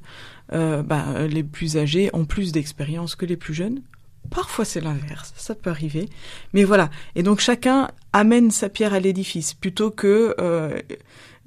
euh, 0.54 0.84
bah, 0.84 1.28
les 1.28 1.44
plus 1.44 1.78
âgés 1.78 2.10
ont 2.14 2.26
plus 2.26 2.52
d'expérience 2.52 3.16
que 3.16 3.26
les 3.26 3.38
plus 3.38 3.56
jeunes. 3.56 3.82
Parfois 4.30 4.66
c'est 4.66 4.82
l'inverse, 4.82 5.34
ça 5.36 5.56
peut 5.56 5.72
arriver. 5.72 6.08
Mais 6.54 6.64
voilà. 6.64 6.92
Et 7.16 7.24
donc 7.24 7.40
chacun 7.40 7.90
amène 8.14 8.52
sa 8.52 8.70
pierre 8.70 8.94
à 8.94 9.00
l'édifice 9.00 9.56
plutôt 9.56 9.90
que 9.90 10.36
euh, 10.40 10.80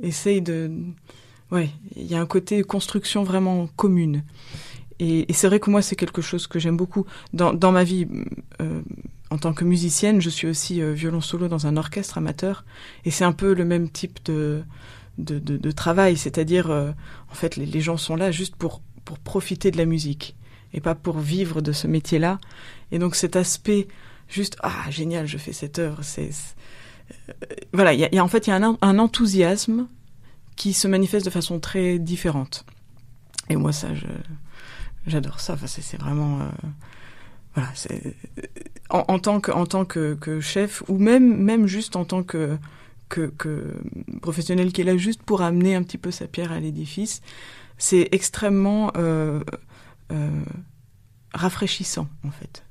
essaye 0.02 0.42
de... 0.42 0.70
Ouais, 1.52 1.70
il 1.94 2.06
y 2.06 2.14
a 2.14 2.20
un 2.20 2.26
côté 2.26 2.62
construction 2.62 3.22
vraiment 3.22 3.68
commune. 3.76 4.24
Et, 5.04 5.26
c'est 5.32 5.48
vrai 5.48 5.58
que 5.58 5.68
moi, 5.68 5.82
c'est 5.82 5.96
quelque 5.96 6.22
chose 6.22 6.46
que 6.46 6.60
j'aime 6.60 6.76
beaucoup. 6.76 7.06
Dans, 7.32 7.72
ma 7.72 7.82
vie, 7.82 8.06
euh, 8.60 8.82
en 9.30 9.38
tant 9.38 9.52
que 9.52 9.64
musicienne, 9.64 10.20
je 10.20 10.30
suis 10.30 10.46
aussi 10.46 10.80
euh, 10.80 10.92
violon 10.92 11.20
solo 11.20 11.48
dans 11.48 11.66
un 11.66 11.76
orchestre 11.76 12.18
amateur. 12.18 12.64
Et 13.04 13.10
c'est 13.10 13.24
un 13.24 13.32
peu 13.32 13.52
le 13.52 13.64
même 13.64 13.90
type 13.90 14.20
de, 14.24 14.62
travail. 15.74 16.16
C'est-à-dire, 16.16 16.70
euh, 16.70 16.92
en 17.28 17.34
fait, 17.34 17.56
les, 17.56 17.80
gens 17.80 17.96
sont 17.96 18.14
là 18.14 18.30
juste 18.30 18.54
pour, 18.54 18.80
profiter 19.24 19.72
de 19.72 19.76
la 19.76 19.84
musique 19.84 20.36
et 20.72 20.80
pas 20.80 20.94
pour 20.94 21.18
vivre 21.18 21.60
de 21.60 21.72
ce 21.72 21.88
métier-là. 21.88 22.38
Et 22.92 22.98
donc 22.98 23.16
cet 23.16 23.34
aspect, 23.34 23.88
juste, 24.28 24.56
ah, 24.62 24.88
génial, 24.88 25.26
je 25.26 25.36
fais 25.36 25.52
cette 25.52 25.80
œuvre. 25.80 26.00
Voilà, 27.72 27.92
en 28.22 28.28
fait, 28.28 28.46
il 28.46 28.50
y 28.50 28.52
a 28.52 28.56
un, 28.56 28.78
un 28.80 28.98
enthousiasme 29.00 29.88
qui 30.54 30.72
se 30.72 30.86
manifeste 30.86 31.26
de 31.26 31.30
façon 31.30 31.58
très 31.58 31.98
différente. 31.98 32.64
Et 33.50 33.56
moi, 33.56 33.72
ça, 33.72 33.92
je, 33.94 34.06
j'adore 35.06 35.40
ça. 35.40 35.54
Enfin, 35.54 35.66
c'est 35.66 35.96
vraiment 35.96 36.40
euh, 36.40 36.48
voilà. 37.54 37.68
C'est 37.74 38.16
en, 38.90 39.04
en, 39.08 39.18
tant 39.18 39.84
que 39.84 40.40
chef 40.40 40.82
ou 40.88 40.98
même 40.98 41.36
même 41.36 41.66
juste 41.66 41.96
en 41.96 42.04
tant 42.04 42.22
que, 42.22 42.58
professionnel 44.20 44.72
qui 44.72 44.80
est 44.80 44.84
là 44.84 44.96
juste 44.96 45.22
pour 45.22 45.42
amener 45.42 45.74
un 45.74 45.82
petit 45.82 45.98
peu 45.98 46.10
sa 46.10 46.26
pierre 46.26 46.52
à 46.52 46.60
l'édifice, 46.60 47.20
c'est 47.78 48.08
extrêmement 48.12 48.92
euh, 48.96 49.40
euh, 50.12 50.44
rafraîchissant 51.34 52.08
en 52.24 52.30
fait. 52.30 52.64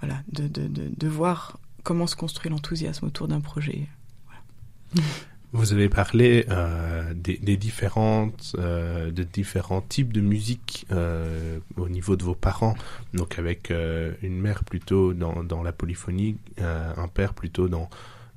Voilà, 0.00 0.22
de, 0.28 0.48
de, 0.48 1.08
voir 1.08 1.58
comment 1.82 2.06
se 2.06 2.14
construit 2.14 2.50
l'enthousiasme 2.50 3.06
autour 3.06 3.26
d'un 3.26 3.40
projet. 3.40 3.88
Vous 5.54 5.72
avez 5.72 5.88
parlé 5.88 6.46
euh, 6.50 7.14
des, 7.14 7.38
des, 7.38 7.56
différentes, 7.56 8.56
euh, 8.58 9.12
de 9.12 9.22
différents 9.22 9.82
types 9.82 10.12
de 10.12 10.20
musique 10.20 10.84
euh, 10.90 11.60
au 11.76 11.88
niveau 11.88 12.16
de 12.16 12.24
vos 12.24 12.34
parents. 12.34 12.74
Donc 13.12 13.38
avec 13.38 13.70
une 13.70 14.40
mère 14.40 14.64
plutôt 14.64 15.14
dans, 15.14 15.44
dans 15.44 15.62
la 15.62 15.70
polyphonie, 15.70 16.36
un 16.58 17.06
père 17.06 17.34
plutôt 17.34 17.68
dans, 17.68 17.88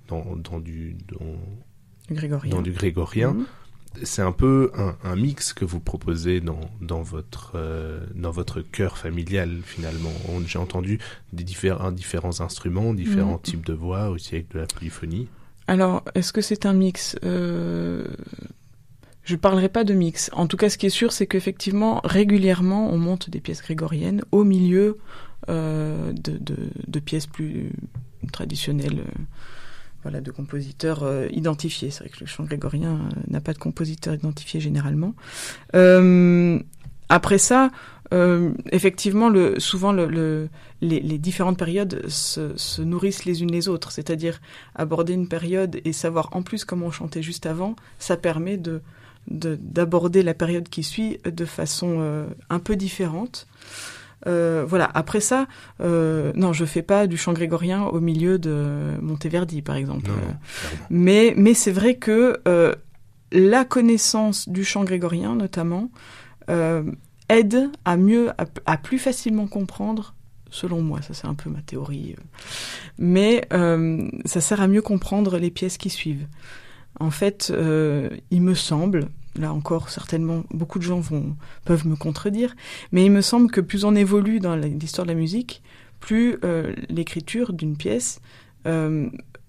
dans, 0.07 0.35
dans 0.35 0.59
du 0.59 0.95
dans, 1.07 2.13
grégorien. 2.15 2.51
Dans 2.51 2.61
du 2.61 2.71
grégorien. 2.71 3.33
-hmm. 3.33 3.45
C'est 4.03 4.21
un 4.21 4.31
peu 4.31 4.69
un, 4.77 4.95
un, 5.03 5.15
mix 5.15 5.53
que 5.53 5.65
vous 5.65 5.79
proposez 5.79 6.39
dans, 6.39 6.69
dans 6.81 7.01
votre 7.01 7.53
dans 8.13 8.33
votre 8.39 8.61
cœur 8.61 8.95
familial 8.99 9.49
finalement. 9.63 10.13
J'ai 10.45 10.59
entendu 10.59 10.99
des 11.33 11.43
différents 11.43 11.91
différents 11.91 12.41
instruments, 12.41 12.93
différents 12.93 13.37
-hmm. 13.37 13.49
types 13.49 13.65
de 13.65 13.73
voix 13.73 14.03
aussi 14.13 14.35
avec 14.35 14.49
de 14.53 14.59
la 14.59 14.67
polyphonie. 14.67 15.27
Alors, 15.67 16.03
est-ce 16.15 16.31
que 16.31 16.41
c'est 16.41 16.65
un 16.65 16.73
mix 16.73 17.17
euh, 17.23 18.05
Je 19.23 19.33
ne 19.33 19.39
parlerai 19.39 19.69
pas 19.69 19.83
de 19.83 19.93
mix. 19.93 20.29
En 20.33 20.47
tout 20.47 20.57
cas, 20.57 20.69
ce 20.69 20.77
qui 20.77 20.85
est 20.85 20.91
sûr, 20.91 21.11
c'est 21.11 21.27
qu'effectivement, 21.27 22.01
régulièrement, 22.03 22.89
on 22.91 22.97
monte 22.97 23.29
des 23.29 23.41
pièces 23.41 23.61
grégoriennes 23.61 24.23
au 24.31 24.45
milieu 24.45 24.97
euh, 25.49 26.13
de, 26.13 26.99
pièces 26.99 27.27
plus 27.27 27.71
traditionnelles, 28.31 28.99
euh, 28.99 29.21
voilà, 30.03 30.21
de 30.21 30.31
compositeurs 30.31 31.05
identifiés. 31.31 31.91
C'est 31.91 32.05
vrai 32.05 32.09
que 32.09 32.21
le 32.21 32.27
chant 32.27 32.45
grégorien 32.45 33.09
n'a 33.27 33.41
pas 33.41 33.53
de 33.53 33.59
compositeur 33.59 34.13
identifié 34.13 34.61
généralement. 34.61 35.13
Après 37.09 37.37
ça, 37.37 37.71
euh, 38.13 38.51
effectivement, 38.71 39.29
le, 39.29 39.59
souvent 39.59 39.91
le, 39.91 40.05
le, 40.05 40.49
les, 40.81 40.99
les, 40.99 41.17
différentes 41.17 41.57
périodes 41.57 42.07
se, 42.07 42.55
se, 42.55 42.81
nourrissent 42.81 43.25
les 43.25 43.41
unes 43.41 43.51
les 43.51 43.67
autres. 43.67 43.91
C'est-à-dire 43.91 44.39
aborder 44.75 45.13
une 45.13 45.27
période 45.27 45.79
et 45.83 45.93
savoir 45.93 46.29
en 46.31 46.41
plus 46.41 46.63
comment 46.63 46.87
on 46.87 46.91
chantait 46.91 47.21
juste 47.21 47.45
avant, 47.45 47.75
ça 47.99 48.17
permet 48.17 48.57
de 48.57 48.81
d'aborder 49.29 50.23
la 50.23 50.33
période 50.33 50.69
qui 50.69 50.83
suit 50.83 51.19
de 51.25 51.43
façon 51.43 51.97
euh, 51.99 52.27
un 52.49 52.59
peu 52.59 52.77
différente. 52.77 53.45
Euh, 54.25 54.63
voilà. 54.65 54.89
Après 54.93 55.19
ça, 55.19 55.47
euh, 55.81 56.31
non, 56.33 56.53
je 56.53 56.63
fais 56.63 56.81
pas 56.81 57.07
du 57.07 57.17
chant 57.17 57.33
grégorien 57.33 57.83
au 57.87 57.99
milieu 57.99 58.39
de 58.39 58.93
Monteverdi, 59.01 59.61
par 59.61 59.75
exemple. 59.75 60.07
Non, 60.07 60.15
mais 60.89 61.33
mais 61.35 61.53
c'est 61.53 61.71
vrai 61.71 61.95
que 61.95 62.39
la 63.33 63.65
connaissance 63.65 64.47
du 64.47 64.63
chant 64.63 64.85
grégorien, 64.85 65.35
notamment, 65.35 65.91
aide 67.29 67.69
à 67.85 67.97
mieux, 67.97 68.31
à, 68.65 68.77
plus 68.77 68.99
facilement 68.99 69.47
comprendre, 69.47 70.15
selon 70.49 70.81
moi, 70.81 71.01
ça 71.01 71.13
c'est 71.13 71.27
un 71.27 71.33
peu 71.33 71.49
ma 71.49 71.61
théorie, 71.61 72.15
euh, 72.17 72.21
mais 72.97 73.45
euh, 73.53 74.07
ça 74.25 74.41
sert 74.41 74.61
à 74.61 74.67
mieux 74.67 74.81
comprendre 74.81 75.37
les 75.37 75.51
pièces 75.51 75.77
qui 75.77 75.89
suivent. 75.89 76.27
En 76.99 77.11
fait, 77.11 77.51
euh, 77.53 78.09
il 78.31 78.41
me 78.41 78.55
semble, 78.55 79.09
là 79.35 79.53
encore 79.53 79.89
certainement 79.89 80.43
beaucoup 80.51 80.79
de 80.79 80.83
gens 80.83 80.99
vont, 80.99 81.35
peuvent 81.65 81.87
me 81.87 81.95
contredire, 81.95 82.55
mais 82.91 83.05
il 83.05 83.11
me 83.11 83.21
semble 83.21 83.51
que 83.51 83.61
plus 83.61 83.85
on 83.85 83.95
évolue 83.95 84.39
dans 84.39 84.55
l'histoire 84.55 85.05
de 85.05 85.11
la 85.11 85.17
musique, 85.17 85.61
plus 85.99 86.37
euh, 86.43 86.73
l'écriture 86.89 87.53
d'une 87.53 87.75
pièce 87.75 88.19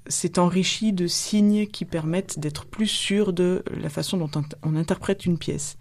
s'est 0.08 0.38
enrichi 0.38 0.92
de 0.92 1.06
signes 1.06 1.66
qui 1.66 1.84
permettent 1.84 2.38
d'être 2.38 2.66
plus 2.66 2.86
sûr 2.86 3.32
de 3.32 3.62
la 3.70 3.88
façon 3.88 4.16
dont 4.16 4.30
on 4.62 4.76
interprète 4.76 5.26
une 5.26 5.38
pièce. 5.38 5.78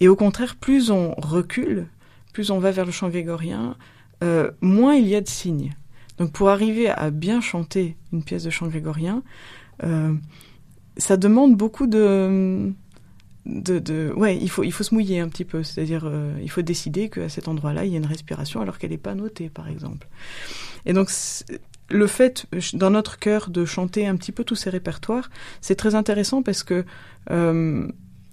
Et 0.00 0.08
au 0.08 0.16
contraire, 0.16 0.56
plus 0.56 0.90
on 0.90 1.14
recule, 1.16 1.88
plus 2.32 2.50
on 2.50 2.58
va 2.58 2.70
vers 2.70 2.86
le 2.86 2.92
chant 2.92 3.08
grégorien, 3.08 3.76
euh, 4.22 4.50
moins 4.60 4.94
il 4.94 5.08
y 5.08 5.14
a 5.14 5.20
de 5.20 5.28
signes. 5.28 5.74
Donc 6.18 6.32
pour 6.32 6.48
arriver 6.48 6.88
à 6.88 7.10
bien 7.10 7.40
chanter 7.40 7.96
une 8.12 8.22
pièce 8.22 8.44
de 8.44 8.50
chant 8.50 8.68
grégorien, 8.68 9.22
euh, 9.84 10.14
ça 10.96 11.16
demande 11.16 11.56
beaucoup 11.56 11.86
de, 11.86 12.72
de, 13.44 13.78
de, 13.78 14.12
ouais, 14.16 14.36
il 14.36 14.48
faut 14.48 14.64
il 14.64 14.72
faut 14.72 14.82
se 14.82 14.94
mouiller 14.94 15.20
un 15.20 15.28
petit 15.28 15.44
peu, 15.44 15.62
c'est-à-dire 15.62 16.04
euh, 16.06 16.38
il 16.42 16.50
faut 16.50 16.62
décider 16.62 17.10
qu'à 17.10 17.28
cet 17.28 17.48
endroit-là 17.48 17.84
il 17.84 17.92
y 17.92 17.94
a 17.94 17.98
une 17.98 18.06
respiration 18.06 18.60
alors 18.60 18.78
qu'elle 18.78 18.90
n'est 18.90 18.96
pas 18.96 19.14
notée, 19.14 19.50
par 19.50 19.68
exemple. 19.68 20.08
Et 20.86 20.92
donc 20.92 21.10
le 21.88 22.06
fait 22.06 22.46
dans 22.74 22.90
notre 22.90 23.18
cœur 23.18 23.50
de 23.50 23.64
chanter 23.64 24.06
un 24.06 24.16
petit 24.16 24.32
peu 24.32 24.44
tous 24.44 24.56
ces 24.56 24.70
répertoires, 24.70 25.30
c'est 25.60 25.76
très 25.76 25.94
intéressant 25.94 26.42
parce 26.42 26.62
que 26.62 26.84
euh, 27.30 27.86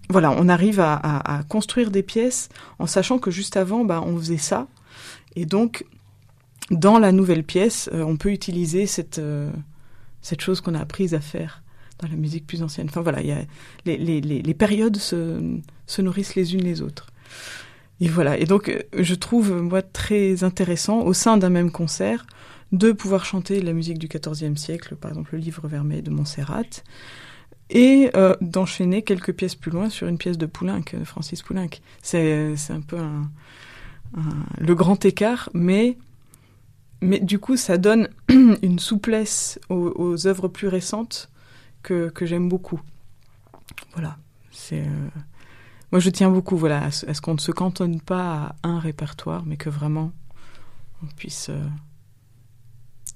voilà, 0.09 0.31
on 0.31 0.49
arrive 0.49 0.79
à, 0.79 0.93
à, 0.93 1.37
à, 1.37 1.43
construire 1.43 1.91
des 1.91 2.03
pièces 2.03 2.49
en 2.79 2.87
sachant 2.87 3.19
que 3.19 3.31
juste 3.31 3.57
avant, 3.57 3.85
bah, 3.85 4.01
on 4.05 4.17
faisait 4.17 4.37
ça, 4.37 4.67
et 5.35 5.45
donc 5.45 5.85
dans 6.71 6.99
la 6.99 7.11
nouvelle 7.11 7.43
pièce, 7.43 7.89
euh, 7.93 8.03
on 8.03 8.17
peut 8.17 8.31
utiliser 8.31 8.85
cette 8.85 9.19
euh, 9.19 9.51
cette 10.21 10.41
chose 10.41 10.61
qu'on 10.61 10.73
a 10.73 10.79
apprise 10.79 11.13
à 11.13 11.19
faire 11.19 11.61
dans 11.99 12.07
la 12.07 12.15
musique 12.15 12.47
plus 12.47 12.63
ancienne. 12.63 12.87
Enfin 12.89 13.01
voilà, 13.01 13.21
il 13.21 13.27
y 13.27 13.31
a 13.31 13.41
les, 13.85 13.97
les, 13.97 14.21
les, 14.21 14.41
les 14.41 14.53
périodes 14.53 14.97
se, 14.97 15.59
se 15.85 16.01
nourrissent 16.01 16.35
les 16.35 16.53
unes 16.53 16.63
les 16.63 16.81
autres. 16.81 17.07
Et 17.99 18.07
voilà. 18.07 18.37
Et 18.37 18.45
donc, 18.45 18.85
je 18.97 19.15
trouve 19.15 19.53
moi 19.61 19.81
très 19.81 20.43
intéressant 20.43 21.01
au 21.01 21.13
sein 21.13 21.37
d'un 21.37 21.49
même 21.49 21.71
concert 21.71 22.25
de 22.73 22.91
pouvoir 22.91 23.23
chanter 23.23 23.61
la 23.61 23.71
musique 23.71 23.99
du 23.99 24.07
XIVe 24.07 24.57
siècle, 24.57 24.95
par 24.95 25.11
exemple 25.11 25.29
le 25.33 25.39
livre 25.39 25.67
Vermeil 25.67 26.01
de 26.01 26.09
Montserrat, 26.09 26.83
et 27.69 28.09
euh, 28.15 28.35
d'enchaîner 28.41 29.03
quelques 29.03 29.33
pièces 29.33 29.55
plus 29.55 29.71
loin 29.71 29.89
sur 29.89 30.07
une 30.07 30.17
pièce 30.17 30.37
de 30.37 30.45
Poulenc, 30.45 30.83
Francis 31.05 31.41
Poulenc. 31.41 31.69
C'est 32.01 32.53
un 32.69 32.81
peu 32.81 32.97
un, 32.97 33.29
le 34.57 34.75
grand 34.75 35.05
écart, 35.05 35.49
mais, 35.53 35.97
mais 37.01 37.19
du 37.19 37.39
coup, 37.39 37.57
ça 37.57 37.77
donne 37.77 38.09
une 38.29 38.79
souplesse 38.79 39.59
aux, 39.69 40.27
œuvres 40.27 40.47
plus 40.47 40.67
récentes 40.67 41.29
que, 41.83 42.09
que 42.09 42.25
j'aime 42.25 42.49
beaucoup. 42.49 42.81
Voilà. 43.93 44.17
C'est. 44.51 44.81
Euh... 44.81 45.07
Moi, 45.91 45.99
je 45.99 46.09
tiens 46.09 46.31
beaucoup 46.31 46.57
voilà, 46.57 46.85
à 46.85 46.91
ce, 46.91 47.21
qu'on 47.21 47.35
ne 47.35 47.39
se 47.39 47.51
cantonne 47.51 48.01
pas 48.01 48.55
à 48.63 48.67
un 48.67 48.79
répertoire, 48.79 49.43
mais 49.45 49.57
que 49.57 49.69
vraiment 49.69 50.11
on 51.03 51.07
puisse. 51.15 51.49
Euh, 51.49 51.67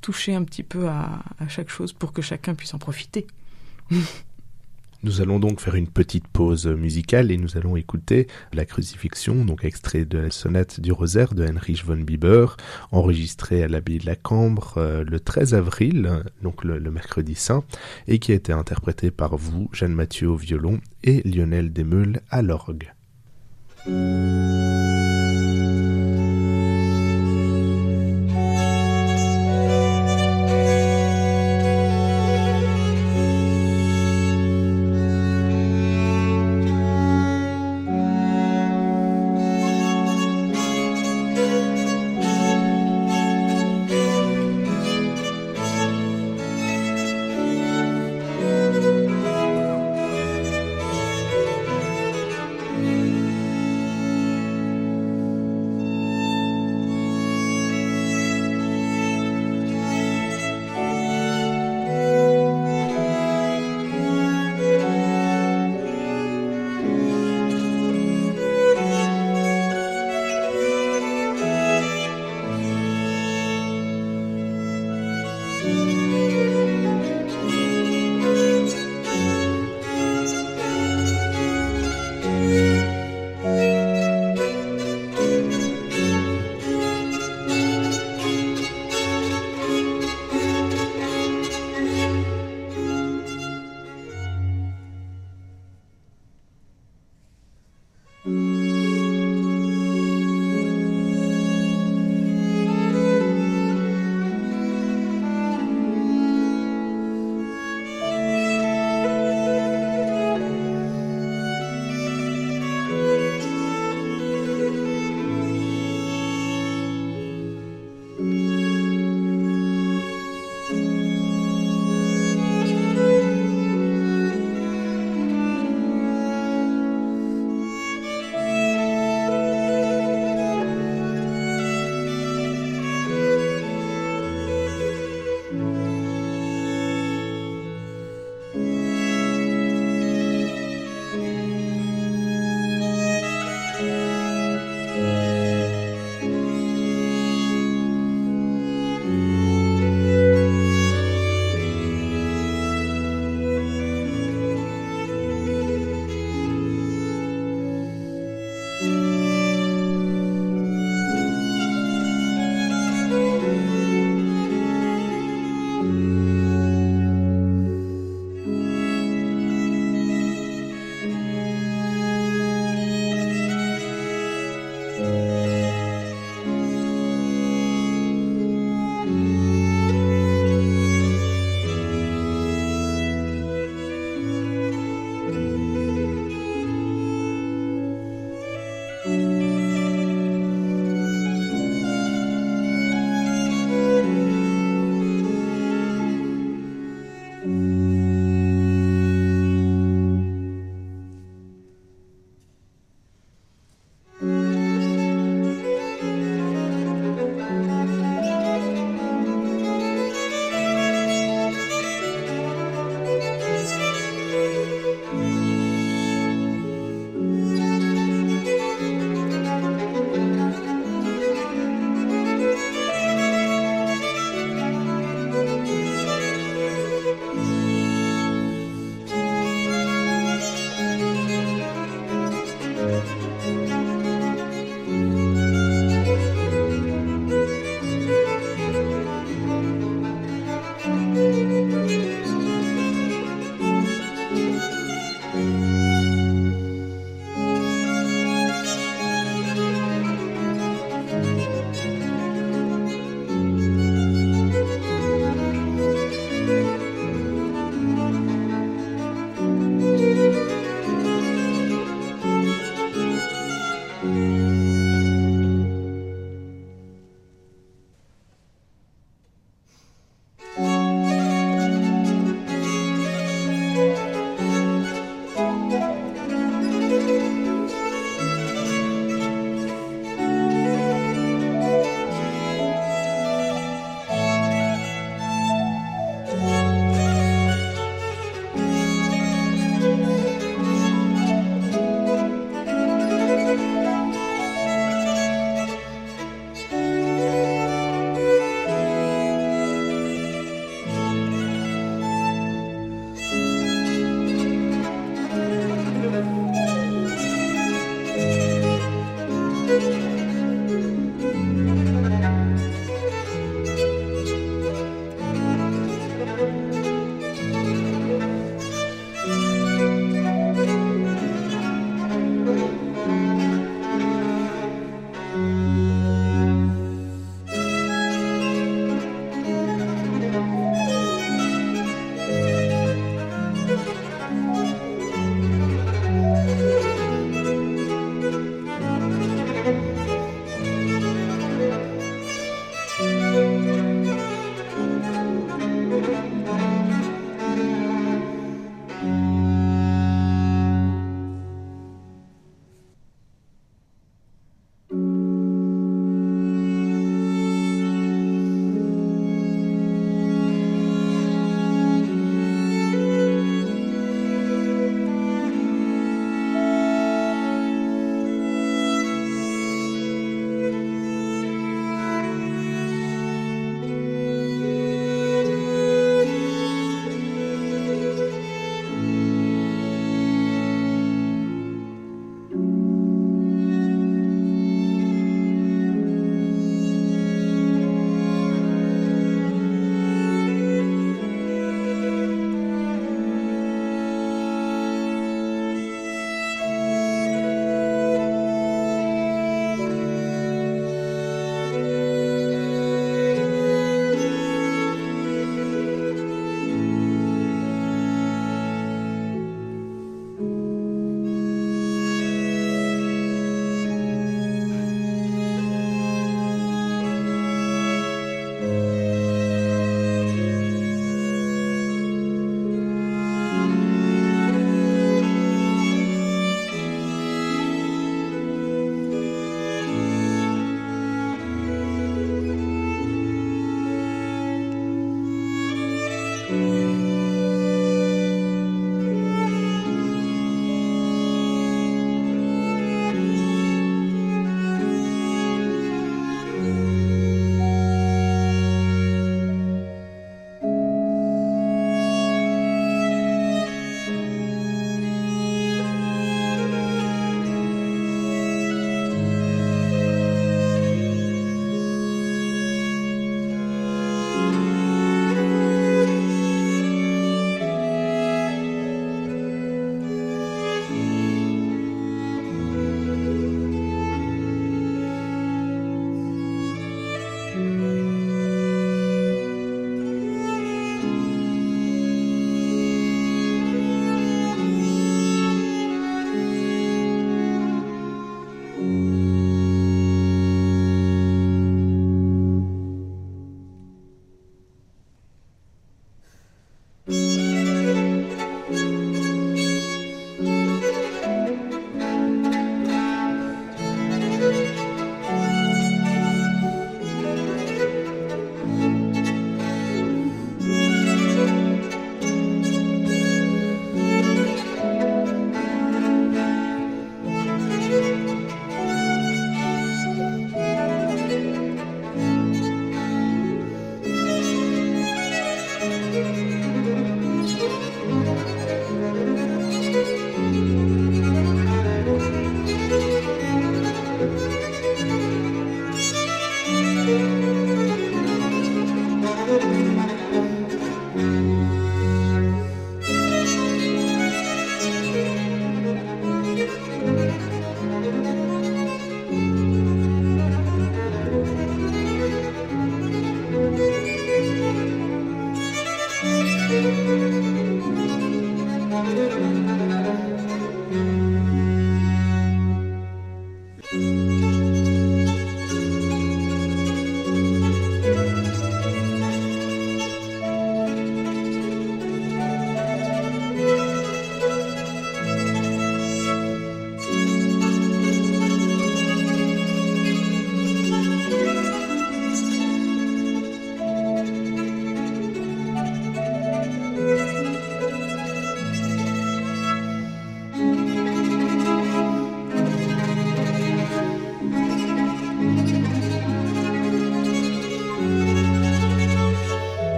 toucher 0.00 0.34
un 0.34 0.44
petit 0.44 0.62
peu 0.62 0.88
à, 0.88 1.22
chaque 1.48 1.70
chose 1.70 1.92
pour 1.92 2.12
que 2.12 2.22
chacun 2.22 2.54
puisse 2.54 2.74
en 2.74 2.78
profiter. 2.78 3.26
Nous 5.04 5.20
allons 5.20 5.38
donc 5.38 5.60
faire 5.60 5.76
une 5.76 5.86
petite 5.86 6.26
pause 6.26 6.66
musicale 6.66 7.30
et 7.30 7.36
nous 7.36 7.56
allons 7.56 7.76
écouter 7.76 8.26
la 8.52 8.64
crucifixion, 8.64 9.44
donc 9.44 9.64
extrait 9.64 10.04
de 10.04 10.18
la 10.18 10.30
sonate 10.32 10.80
du 10.80 10.90
rosaire 10.90 11.34
de 11.34 11.44
Heinrich 11.44 11.84
von 11.84 11.98
Bieber, 11.98 12.56
enregistré 12.90 13.62
à 13.62 13.68
l'abbaye 13.68 13.98
de 13.98 14.06
la 14.06 14.16
Cambre 14.16 14.74
euh, 14.76 15.04
le 15.04 15.20
13 15.20 15.54
avril, 15.54 16.24
donc 16.42 16.64
le, 16.64 16.80
mercredi 16.90 17.36
saint, 17.36 17.62
et 18.08 18.18
qui 18.18 18.32
a 18.32 18.34
été 18.34 18.52
interprété 18.52 19.12
par 19.12 19.36
vous, 19.36 19.70
Jeanne 19.72 19.94
Mathieu 19.94 20.30
au 20.30 20.36
violon 20.36 20.80
et 21.04 21.22
Lionel 21.22 21.72
Desmeules 21.72 22.20
à 22.28 22.42
l'orgue. 22.42 22.92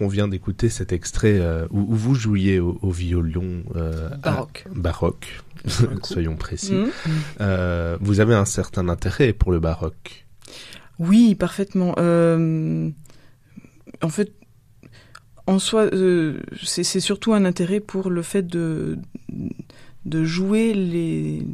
Donc 0.00 0.06
on 0.06 0.08
vient 0.08 0.28
d'écouter 0.28 0.68
cet 0.68 0.92
extrait 0.92 1.38
euh, 1.38 1.66
où, 1.70 1.80
où, 1.80 1.94
vous 1.94 2.14
jouiez 2.14 2.58
au, 2.58 2.78
au 2.82 2.90
violon 2.90 3.62
euh, 3.76 4.08
baroque. 4.16 4.64
baroque, 4.74 5.42
soyons 6.02 6.36
précis. 6.36 6.74
Mmh. 6.74 6.90
Euh, 7.40 7.98
vous 8.00 8.20
avez 8.20 8.34
un 8.34 8.44
certain 8.44 8.88
intérêt 8.88 9.32
pour 9.32 9.52
le 9.52 9.60
baroque. 9.60 10.26
Oui, 10.98 11.34
parfaitement. 11.34 11.94
En 14.02 14.08
fait, 14.08 14.32
en 15.46 15.58
soi, 15.58 15.90
c'est 16.62 17.00
surtout 17.00 17.34
un 17.34 17.44
intérêt 17.44 17.80
pour 17.80 18.10
le 18.10 18.22
fait 18.22 18.46
de, 18.46 18.98
de 20.04 20.24
jouer 20.24 20.72
les, 20.74 21.46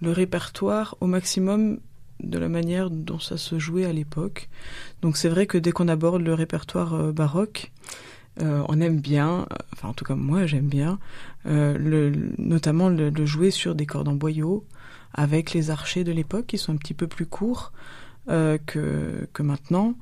le 0.00 0.10
répertoire 0.10 0.96
au 1.00 1.06
maximum 1.06 1.78
de 2.22 2.38
la 2.38 2.48
manière 2.48 2.90
dont 2.90 3.18
ça 3.18 3.36
se 3.36 3.58
jouait 3.58 3.84
à 3.84 3.92
l'époque. 3.92 4.48
Donc 5.02 5.16
c'est 5.16 5.28
vrai 5.28 5.46
que 5.46 5.58
dès 5.58 5.72
qu'on 5.72 5.88
aborde 5.88 6.22
le 6.22 6.34
répertoire 6.34 6.94
euh, 6.94 7.12
baroque, 7.12 7.72
euh, 8.40 8.62
on 8.68 8.80
aime 8.80 9.00
bien, 9.00 9.46
enfin 9.72 9.88
en 9.88 9.92
tout 9.92 10.04
cas 10.04 10.14
moi 10.14 10.46
j'aime 10.46 10.68
bien, 10.68 10.98
euh, 11.46 11.76
le, 11.76 12.12
notamment 12.38 12.88
le, 12.88 13.26
jouer 13.26 13.50
sur 13.50 13.74
des 13.74 13.86
cordes 13.86 14.08
en 14.08 14.14
boyau 14.14 14.64
avec 15.12 15.52
les 15.52 15.70
archers 15.70 16.04
de 16.04 16.12
l'époque 16.12 16.46
qui 16.46 16.58
sont 16.58 16.72
un 16.72 16.76
petit 16.76 16.94
peu 16.94 17.06
plus 17.06 17.26
courts 17.26 17.72
que, 18.28 19.28
que 19.32 19.42
maintenant. 19.42 19.94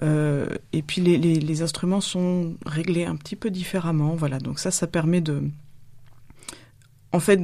Et 0.00 0.82
puis 0.82 1.02
les, 1.02 1.18
les, 1.18 1.38
les, 1.38 1.62
instruments 1.62 2.00
sont 2.00 2.56
réglés 2.64 3.04
un 3.04 3.14
petit 3.16 3.36
peu 3.36 3.50
différemment. 3.50 4.16
Voilà, 4.16 4.38
donc 4.38 4.58
ça, 4.58 4.70
ça 4.70 4.86
permet 4.86 5.20
de, 5.20 5.42
en 7.12 7.20
fait, 7.20 7.40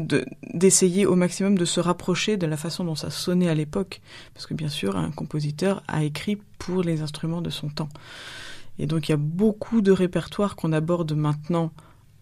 d'essayer 0.54 1.06
au 1.06 1.14
maximum 1.14 1.56
de 1.56 1.64
se 1.64 1.80
rapprocher 1.80 2.36
de 2.36 2.46
la 2.46 2.56
façon 2.56 2.84
dont 2.84 2.94
ça 2.94 3.10
sonnait 3.10 3.48
à 3.48 3.54
l'époque, 3.54 4.00
parce 4.34 4.46
que 4.46 4.54
bien 4.54 4.68
sûr, 4.68 4.96
un 4.96 5.10
compositeur 5.10 5.82
a 5.88 6.04
écrit 6.04 6.36
pour 6.58 6.82
les 6.82 7.00
instruments 7.00 7.40
de 7.42 7.50
son 7.50 7.68
temps. 7.68 7.88
Et 8.78 8.86
donc, 8.86 9.08
il 9.08 9.12
y 9.12 9.14
a 9.14 9.18
beaucoup 9.18 9.80
de 9.80 9.92
répertoires 9.92 10.56
qu'on 10.56 10.72
aborde 10.72 11.12
maintenant 11.12 11.72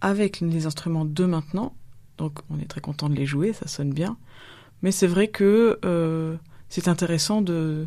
avec 0.00 0.40
les 0.40 0.66
instruments 0.66 1.04
de 1.04 1.24
maintenant. 1.24 1.74
Donc, 2.18 2.38
on 2.50 2.58
est 2.58 2.66
très 2.66 2.80
content 2.80 3.08
de 3.08 3.14
les 3.14 3.26
jouer, 3.26 3.52
ça 3.52 3.66
sonne 3.66 3.92
bien. 3.92 4.16
Mais 4.82 4.92
c'est 4.92 5.06
vrai 5.06 5.28
que 5.28 5.78
euh, 5.84 6.36
c'est 6.68 6.88
intéressant 6.88 7.42
de, 7.42 7.86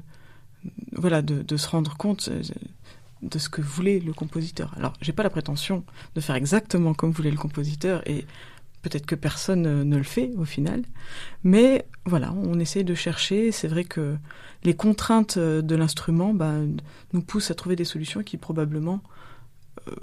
voilà, 0.93 1.22
de, 1.22 1.58
se 1.58 1.68
rendre 1.68 1.95
compte 1.97 2.30
euh, 2.32 2.41
de 3.22 3.39
ce 3.39 3.49
que 3.49 3.62
voulait 3.62 3.99
le 3.99 4.14
compositeur. 4.14 4.74
Alors, 4.78 4.93
j'ai 5.01 5.14
pas 5.14 5.24
la 5.24 5.30
prétention 5.30 5.84
de 6.16 6.22
faire 6.22 6.36
exactement 6.36 6.93
comme 6.93 7.12
voulait 7.12 7.32
le 7.32 7.38
compositeur, 7.38 8.08
et 8.08 8.26
peut-être 8.84 9.07
que 9.07 9.15
personne 9.15 9.84
ne 9.84 9.97
le 9.97 10.03
fait 10.03 10.31
au 10.38 10.45
final, 10.45 10.84
mais 11.43 11.88
voilà, 12.05 12.34
on 12.34 12.59
essaie 12.59 12.84
de 12.84 12.93
chercher. 12.93 13.51
C'est 13.51 13.67
vrai 13.67 13.86
que 13.86 14.15
les 14.63 14.75
contraintes 14.75 15.39
de 15.39 15.75
l'instrument 15.75 16.34
bah, 16.34 16.53
nous 17.13 17.21
poussent 17.21 17.49
à 17.49 17.55
trouver 17.55 17.75
des 17.75 17.86
solutions 17.86 18.23
qui 18.23 18.38
probablement, 18.38 19.01
euh, 19.88 19.95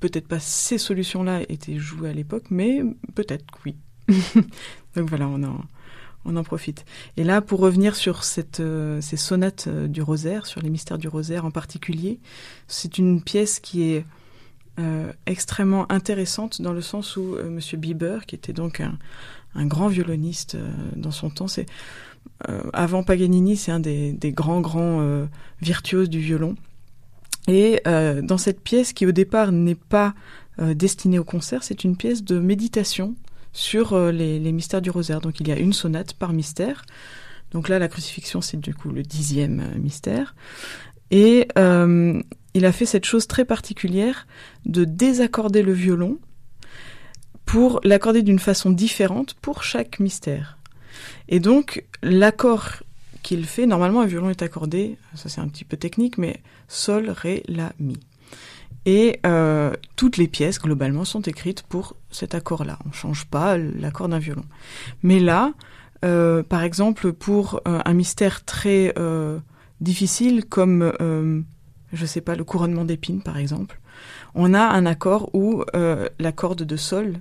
peut-être 0.00 0.28
pas 0.28 0.40
ces 0.40 0.78
solutions-là 0.78 1.42
étaient 1.48 1.78
jouées 1.78 2.10
à 2.10 2.12
l'époque, 2.12 2.44
mais 2.50 2.82
peut-être 3.14 3.44
oui. 3.64 3.76
Donc 4.94 5.08
voilà, 5.08 5.28
on 5.28 5.42
en, 6.36 6.42
profite. 6.42 6.84
Et 7.16 7.24
là, 7.24 7.40
pour 7.40 7.60
revenir 7.60 7.94
sur 7.94 8.24
cette, 8.24 8.60
euh, 8.60 9.00
ces 9.00 9.16
sonates 9.16 9.66
euh, 9.68 9.86
du 9.88 10.02
rosaire, 10.02 10.46
sur 10.46 10.60
les 10.60 10.70
mystères 10.70 10.98
du 10.98 11.08
rosaire 11.08 11.44
en 11.44 11.50
particulier, 11.50 12.20
c'est 12.66 12.98
une 12.98 13.22
pièce 13.22 13.60
qui 13.60 13.82
est 13.82 14.04
euh, 14.78 15.10
extrêmement 15.24 15.90
intéressante 15.90 16.60
dans 16.60 16.74
le 16.74 16.82
sens 16.82 17.16
où 17.16 17.34
euh, 17.34 17.48
Monsieur 17.48 17.78
Bieber, 17.78 18.26
qui 18.26 18.34
était 18.34 18.52
donc 18.52 18.80
un, 18.80 19.66
grand 19.66 19.88
violoniste 19.88 20.56
euh, 20.56 20.70
dans 20.94 21.10
son 21.10 21.30
temps, 21.30 21.48
c'est 21.48 21.66
avant 22.74 23.02
Paganini, 23.02 23.56
c'est 23.56 23.72
un 23.72 23.80
des, 23.80 24.18
grands 24.24 24.60
grands 24.60 25.26
virtuoses 25.62 26.10
du 26.10 26.18
violon. 26.18 26.54
Et 27.48 27.80
dans 27.86 28.36
cette 28.36 28.60
pièce 28.60 28.92
qui 28.92 29.06
au 29.06 29.12
départ 29.12 29.52
n'est 29.52 29.76
pas 29.76 30.12
destinée 30.58 31.18
au 31.18 31.24
concert, 31.24 31.62
c'est 31.62 31.84
une 31.84 31.96
pièce 31.96 32.24
de 32.24 32.38
méditation 32.38 33.14
sur 33.54 33.96
les, 34.12 34.52
mystères 34.52 34.82
du 34.82 34.90
rosaire. 34.90 35.22
Donc 35.22 35.40
il 35.40 35.48
y 35.48 35.52
a 35.52 35.56
une 35.56 35.72
sonate 35.72 36.12
par 36.12 36.34
mystère. 36.34 36.84
Donc 37.52 37.70
là, 37.70 37.78
la 37.78 37.88
crucifixion, 37.88 38.42
c'est 38.42 38.60
du 38.60 38.74
coup 38.74 38.90
le 38.90 39.02
dixième 39.02 39.62
mystère. 39.78 40.34
Euh, 41.14 42.22
il 42.56 42.64
a 42.64 42.72
fait 42.72 42.86
cette 42.86 43.04
chose 43.04 43.26
très 43.26 43.44
particulière 43.44 44.26
de 44.64 44.84
désaccorder 44.84 45.62
le 45.62 45.72
violon 45.74 46.18
pour 47.44 47.80
l'accorder 47.84 48.22
d'une 48.22 48.38
façon 48.38 48.70
différente 48.70 49.34
pour 49.34 49.62
chaque 49.62 50.00
mystère. 50.00 50.56
Et 51.28 51.38
donc, 51.38 51.84
l'accord 52.02 52.82
qu'il 53.22 53.44
fait, 53.44 53.66
normalement 53.66 54.00
un 54.00 54.06
violon 54.06 54.30
est 54.30 54.40
accordé, 54.40 54.96
ça 55.14 55.28
c'est 55.28 55.42
un 55.42 55.48
petit 55.48 55.66
peu 55.66 55.76
technique, 55.76 56.16
mais 56.16 56.40
sol, 56.66 57.10
ré, 57.10 57.42
la, 57.46 57.74
mi. 57.78 57.98
Et 58.86 59.20
euh, 59.26 59.74
toutes 59.96 60.16
les 60.16 60.26
pièces, 60.26 60.58
globalement, 60.58 61.04
sont 61.04 61.20
écrites 61.20 61.62
pour 61.62 61.94
cet 62.10 62.34
accord-là. 62.34 62.78
On 62.86 62.88
ne 62.88 62.94
change 62.94 63.26
pas 63.26 63.58
l'accord 63.58 64.08
d'un 64.08 64.18
violon. 64.18 64.44
Mais 65.02 65.20
là, 65.20 65.52
euh, 66.06 66.42
par 66.42 66.62
exemple, 66.62 67.12
pour 67.12 67.60
euh, 67.68 67.80
un 67.84 67.92
mystère 67.92 68.46
très 68.46 68.94
difficile 69.82 70.46
comme, 70.46 70.90
je 71.92 72.06
sais 72.06 72.20
pas, 72.20 72.36
le 72.36 72.44
couronnement 72.44 72.84
d'épines 72.84 73.22
par 73.22 73.38
exemple, 73.38 73.80
on 74.34 74.54
a 74.54 74.62
un 74.62 74.86
accord 74.86 75.30
où 75.34 75.64
euh, 75.74 76.08
la 76.18 76.32
corde 76.32 76.62
de 76.62 76.76
sol 76.76 77.20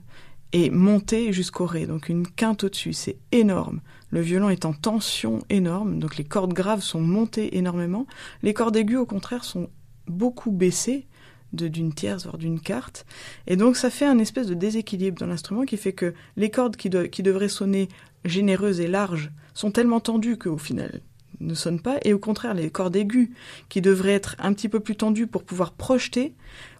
est 0.52 0.70
montée 0.70 1.34
jusqu'au 1.34 1.66
ré, 1.66 1.86
donc 1.86 2.10
une 2.10 2.28
quinte 2.28 2.64
au-dessus, 2.64 2.94
c'est 2.94 3.18
énorme. 3.32 3.82
Le 4.10 4.22
violon 4.22 4.50
est 4.50 4.66
en 4.66 4.74
tension 4.74 5.40
énorme, 5.50 6.00
donc 6.00 6.18
les 6.18 6.24
cordes 6.24 6.54
graves 6.54 6.82
sont 6.82 7.02
montées 7.02 7.58
énormément. 7.58 8.06
Les 8.44 8.54
cordes 8.54 8.76
aiguës, 8.78 9.02
au 9.02 9.06
contraire, 9.06 9.44
sont 9.44 9.70
beaucoup 10.08 10.52
baissées 10.52 11.08
d'une 11.52 11.94
tierce, 11.94 12.24
voire 12.24 12.38
d'une 12.38 12.60
quarte. 12.60 13.06
Et 13.48 13.56
donc 13.56 13.78
ça 13.78 13.90
fait 13.90 14.06
un 14.06 14.20
espèce 14.20 14.48
de 14.48 14.54
déséquilibre 14.54 15.18
dans 15.20 15.28
l'instrument 15.28 15.64
qui 15.64 15.78
fait 15.78 15.94
que 15.94 16.14
les 16.36 16.50
cordes 16.50 16.76
qui, 16.76 16.90
qui 17.12 17.24
devraient 17.24 17.50
sonner 17.50 17.88
généreuses 18.26 18.80
et 18.80 18.88
larges 18.88 19.32
sont 19.54 19.72
tellement 19.72 20.00
tendues 20.00 20.38
qu'au 20.38 20.58
final, 20.58 21.02
ne 21.40 21.54
sonnent 21.54 21.82
pas, 21.82 21.98
et 22.04 22.14
au 22.14 22.20
contraire, 22.20 22.54
les 22.54 22.70
cordes 22.70 22.96
aiguës, 22.96 23.30
qui 23.70 23.82
devraient 23.82 24.14
être 24.14 24.36
un 24.40 24.54
petit 24.54 24.70
peu 24.70 24.80
plus 24.80 24.96
tendues 24.96 25.28
pour 25.28 25.44
pouvoir 25.44 25.74
projeter, 25.74 26.34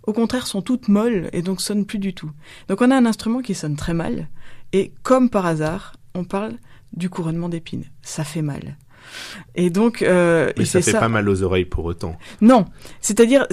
au 0.08 0.14
contraire, 0.14 0.48
sont 0.48 0.62
toutes 0.62 0.88
molles 0.88 1.30
et 1.34 1.42
donc 1.42 1.62
sonnent 1.62 1.86
plus 1.86 2.00
du 2.00 2.14
tout. 2.14 2.32
Donc 2.68 2.82
on 2.82 2.92
a 2.92 2.96
un 2.96 3.06
instrument 3.06 3.42
qui 3.42 3.56
sonne 3.56 3.76
très 3.76 3.94
mal, 3.94 4.30
et 4.74 4.94
comme 5.04 5.30
par 5.30 5.46
hasard, 5.46 5.96
on 6.14 6.24
parle 6.24 6.54
du 6.94 7.10
couronnement 7.10 7.50
d'épines. 7.50 7.86
Ça 8.02 8.24
fait 8.24 8.42
mal. 8.42 8.78
Et 9.54 9.70
donc, 9.70 10.02
euh, 10.02 10.52
mais 10.58 10.66
ça 10.66 10.82
fait 10.82 10.92
ça... 10.92 11.00
pas 11.00 11.10
mal 11.10 11.30
aux 11.30 11.44
oreilles 11.44 11.66
pour 11.66 11.86
autant. 11.86 12.18
Non, 12.42 12.66
c'est-à-dire, 13.02 13.46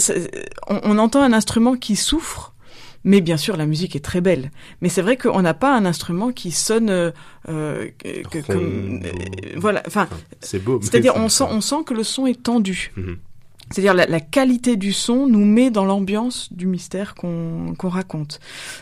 on, 0.69 0.81
on 0.83 0.99
entend 0.99 1.23
un 1.23 1.33
instrument 1.33 1.77
qui 1.77 1.97
souffre 1.97 2.52
mais 3.05 3.21
bien 3.21 3.37
sûr, 3.37 3.57
la 3.57 3.67
musique 3.67 3.97
est 3.97 4.05
très 4.05 4.21
belle. 4.21 4.51
Mais 4.81 4.89
c'est 4.89 5.03
vrai 5.03 5.17
qu'on 5.17 5.43
n'a 5.43 5.55
pas 5.55 5.75
un 5.75 5.85
instrument 5.85 6.33
qui 6.33 6.51
sonne 6.51 6.91
euh, 6.91 7.13
que, 7.99 8.47
comme 8.47 9.01
euh, 9.05 9.09
voilà. 9.57 9.83
Enfin, 9.87 10.09
c'est 10.41 10.63
beau. 10.63 10.81
C'est-à-dire, 10.83 11.17
on 11.17 11.29
sent, 11.29 11.45
on 11.51 11.61
sent 11.61 11.85
que 11.87 11.95
le 11.95 12.05
son 12.05 12.27
est 12.27 12.43
tendu. 12.43 12.93
Mm 12.97 13.03
-hmm. 13.03 13.17
C'est-à-dire 13.71 13.95
la, 13.95 14.07
la, 14.07 14.21
qualité 14.21 14.77
du 14.77 14.93
son 14.93 15.27
nous 15.29 15.47
met 15.47 15.71
dans 15.71 15.87
l'ambiance 15.87 16.53
du 16.53 16.67
mystère 16.67 17.15
qu'on 17.15 17.75
qu 17.79 17.87
raconte. 17.87 18.39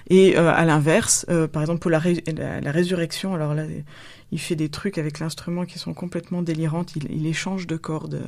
Et 0.08 0.36
euh, 0.36 0.52
à 0.52 0.64
l'inverse, 0.64 1.24
euh, 1.28 1.46
par 1.46 1.62
exemple 1.62 1.80
pour 1.80 1.92
la, 1.92 2.00
ré 2.00 2.24
la, 2.36 2.60
la, 2.60 2.72
résurrection, 2.72 3.34
alors 3.34 3.54
là, 3.54 3.64
il 4.32 4.40
fait 4.40 4.56
des 4.56 4.68
trucs 4.68 4.98
avec 4.98 5.20
l'instrument 5.20 5.64
qui 5.64 5.78
sont 5.78 5.94
complètement 5.94 6.42
délirantes. 6.42 6.96
Il, 6.96 7.04
il, 7.18 7.26
échange 7.26 7.66
de 7.66 7.76
cordes 7.76 8.22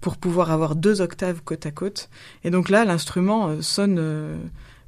pour 0.00 0.16
pouvoir 0.16 0.52
avoir 0.52 0.76
deux 0.76 1.00
octaves 1.00 1.40
côte 1.42 1.66
à 1.66 1.72
côte. 1.72 2.08
Et 2.44 2.50
donc 2.50 2.68
là, 2.68 2.84
l'instrument 2.84 3.60
sonne 3.60 3.98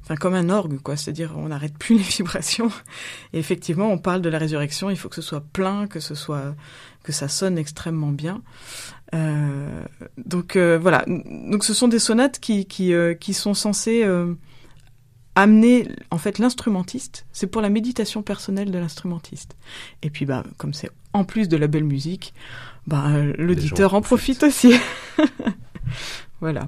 enfin 0.03 0.15
comme 0.15 0.33
un 0.33 0.49
orgue, 0.49 0.79
quoi. 0.79 0.97
C'est-à-dire 0.97 1.33
on 1.37 1.47
n'arrête 1.47 1.77
plus 1.77 1.95
les 1.97 2.03
vibrations. 2.03 2.71
Et 3.31 3.39
effectivement, 3.39 3.89
on 3.89 3.97
parle 3.97 4.21
de 4.21 4.29
la 4.29 4.37
résurrection. 4.37 4.89
Il 4.89 4.97
faut 4.97 5.09
que 5.09 5.15
ce 5.15 5.21
soit 5.21 5.41
plein, 5.41 5.87
que 5.87 5.99
ce 5.99 6.15
soit 6.15 6.55
que 7.03 7.11
ça 7.11 7.27
sonne 7.27 7.57
extrêmement 7.57 8.11
bien. 8.11 8.41
Euh, 9.13 9.83
donc 10.17 10.55
euh, 10.55 10.77
voilà. 10.81 11.05
Donc 11.07 11.63
ce 11.63 11.73
sont 11.73 11.87
des 11.87 11.99
sonates 11.99 12.39
qui 12.39 12.65
qui, 12.65 12.93
euh, 12.93 13.13
qui 13.13 13.33
sont 13.33 13.53
censées 13.53 14.05
amener 15.35 15.87
en 16.11 16.17
fait 16.17 16.37
l'instrumentiste. 16.37 17.25
C'est 17.31 17.47
pour 17.47 17.61
la 17.61 17.69
méditation 17.69 18.21
personnelle 18.21 18.71
de 18.71 18.77
l'instrumentiste. 18.77 19.55
Et 20.01 20.09
puis 20.09 20.25
bah 20.25 20.43
comme 20.57 20.73
c'est 20.73 20.91
en 21.13 21.23
plus 21.23 21.47
de 21.47 21.57
la 21.57 21.67
belle 21.67 21.83
musique, 21.83 22.33
bah 22.87 23.09
l'auditeur 23.37 23.93
en 23.93 24.01
profite 24.01 24.43
aussi. 24.43 24.73
voilà 26.41 26.67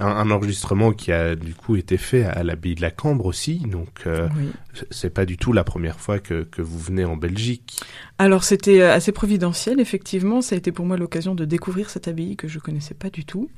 un, 0.00 0.06
un, 0.06 0.30
enregistrement 0.30 0.92
qui 0.92 1.12
a 1.12 1.34
du 1.34 1.54
coup 1.54 1.76
été 1.76 1.96
fait 1.96 2.24
à 2.24 2.42
l'abbaye 2.42 2.74
de 2.74 2.80
la 2.80 2.90
Cambre 2.90 3.26
aussi, 3.26 3.58
donc 3.58 4.02
euh, 4.06 4.28
oui. 4.36 4.48
c'est 4.90 5.10
pas 5.10 5.24
du 5.24 5.36
tout 5.36 5.52
la 5.52 5.64
première 5.64 6.00
fois 6.00 6.18
que, 6.18 6.42
que 6.44 6.62
vous 6.62 6.78
venez 6.78 7.04
en 7.04 7.16
Belgique. 7.16 7.80
Alors 8.18 8.44
c'était 8.44 8.80
euh, 8.80 8.94
assez 8.94 9.12
providentiel, 9.12 9.80
effectivement, 9.80 10.40
ça 10.42 10.54
a 10.54 10.58
été 10.58 10.72
pour 10.72 10.86
moi 10.86 10.96
l'occasion 10.96 11.34
de 11.34 11.44
découvrir 11.44 11.90
cette 11.90 12.08
abbaye 12.08 12.36
que 12.36 12.48
je 12.48 12.58
connaissais 12.58 12.94
pas 12.94 13.10
du 13.10 13.24
tout 13.24 13.50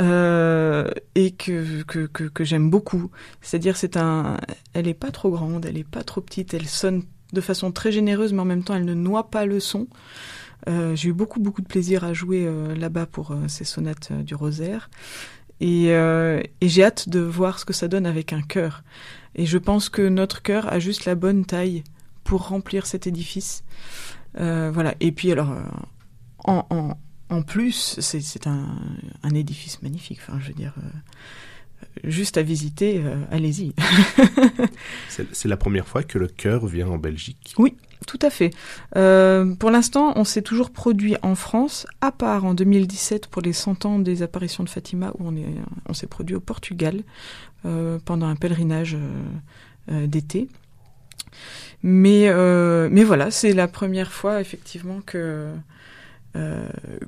euh, 0.00 0.90
et 1.14 1.32
que, 1.32 1.82
que, 1.82 2.06
que, 2.06 2.24
que 2.24 2.44
j'aime 2.44 2.70
beaucoup. 2.70 3.10
C'est-à-dire 3.40 3.76
c'est 3.76 3.96
un, 3.96 4.38
elle 4.74 4.88
est 4.88 4.94
pas 4.94 5.10
trop 5.10 5.30
grande, 5.30 5.66
elle 5.66 5.78
est 5.78 5.88
pas 5.88 6.02
trop 6.02 6.20
petite, 6.20 6.54
elle 6.54 6.66
sonne 6.66 7.02
de 7.32 7.40
façon 7.40 7.72
très 7.72 7.92
généreuse, 7.92 8.32
mais 8.32 8.42
en 8.42 8.46
même 8.46 8.62
temps 8.62 8.74
elle 8.74 8.84
ne 8.84 8.94
noie 8.94 9.30
pas 9.30 9.46
le 9.46 9.60
son. 9.60 9.88
Euh, 10.68 10.96
j'ai 10.96 11.10
eu 11.10 11.12
beaucoup 11.12 11.38
beaucoup 11.38 11.62
de 11.62 11.66
plaisir 11.66 12.02
à 12.02 12.12
jouer 12.12 12.44
euh, 12.44 12.74
là-bas 12.74 13.06
pour 13.06 13.30
euh, 13.30 13.46
ces 13.46 13.64
sonates 13.64 14.12
du 14.12 14.34
rosaire 14.34 14.90
Et, 15.60 15.86
et 15.86 16.68
j'ai 16.68 16.84
hâte 16.84 17.08
de 17.08 17.20
voir 17.20 17.58
ce 17.58 17.64
que 17.64 17.72
ça 17.72 17.88
donne 17.88 18.06
avec 18.06 18.32
un 18.32 18.42
cœur. 18.42 18.82
Et 19.34 19.46
je 19.46 19.58
pense 19.58 19.88
que 19.88 20.02
notre 20.02 20.42
cœur 20.42 20.70
a 20.72 20.78
juste 20.78 21.04
la 21.06 21.14
bonne 21.14 21.44
taille 21.44 21.82
pour 22.24 22.48
remplir 22.48 22.86
cet 22.86 23.06
édifice. 23.06 23.64
voilà. 24.34 24.94
Et 25.00 25.12
puis 25.12 25.32
alors, 25.32 25.54
en, 26.44 26.66
en, 26.70 26.98
en 27.30 27.42
plus, 27.42 27.98
c'est 28.00 28.46
un, 28.46 28.78
un, 29.22 29.34
édifice 29.34 29.82
magnifique. 29.82 30.18
Enfin, 30.22 30.38
je 30.40 30.48
veux 30.48 30.54
dire, 30.54 30.74
juste 32.04 32.36
à 32.36 32.42
visiter, 32.42 33.02
euh, 33.04 33.16
allez-y. 33.30 33.74
c'est 35.08 35.48
la 35.48 35.56
première 35.56 35.86
fois 35.86 36.02
que 36.02 36.18
le 36.18 36.28
chœur 36.28 36.66
vient 36.66 36.88
en 36.88 36.98
Belgique 36.98 37.54
Oui, 37.58 37.74
tout 38.06 38.18
à 38.22 38.30
fait. 38.30 38.50
Euh, 38.96 39.54
pour 39.54 39.70
l'instant, 39.70 40.12
on 40.16 40.24
s'est 40.24 40.42
toujours 40.42 40.70
produit 40.70 41.16
en 41.22 41.34
France, 41.34 41.86
à 42.00 42.12
part 42.12 42.44
en 42.44 42.54
2017 42.54 43.26
pour 43.28 43.42
les 43.42 43.52
100 43.52 43.84
ans 43.84 43.98
des 43.98 44.22
apparitions 44.22 44.64
de 44.64 44.68
Fatima, 44.68 45.12
où 45.18 45.28
on, 45.28 45.36
est, 45.36 45.46
on 45.88 45.94
s'est 45.94 46.06
produit 46.06 46.36
au 46.36 46.40
Portugal 46.40 47.02
euh, 47.64 47.98
pendant 48.04 48.26
un 48.26 48.36
pèlerinage 48.36 48.96
d'été. 49.88 50.48
Mais, 51.82 52.28
mais 52.90 53.04
voilà, 53.04 53.30
c'est 53.30 53.52
la 53.52 53.68
première 53.68 54.10
fois 54.10 54.40
effectivement 54.40 55.00
que 55.04 55.52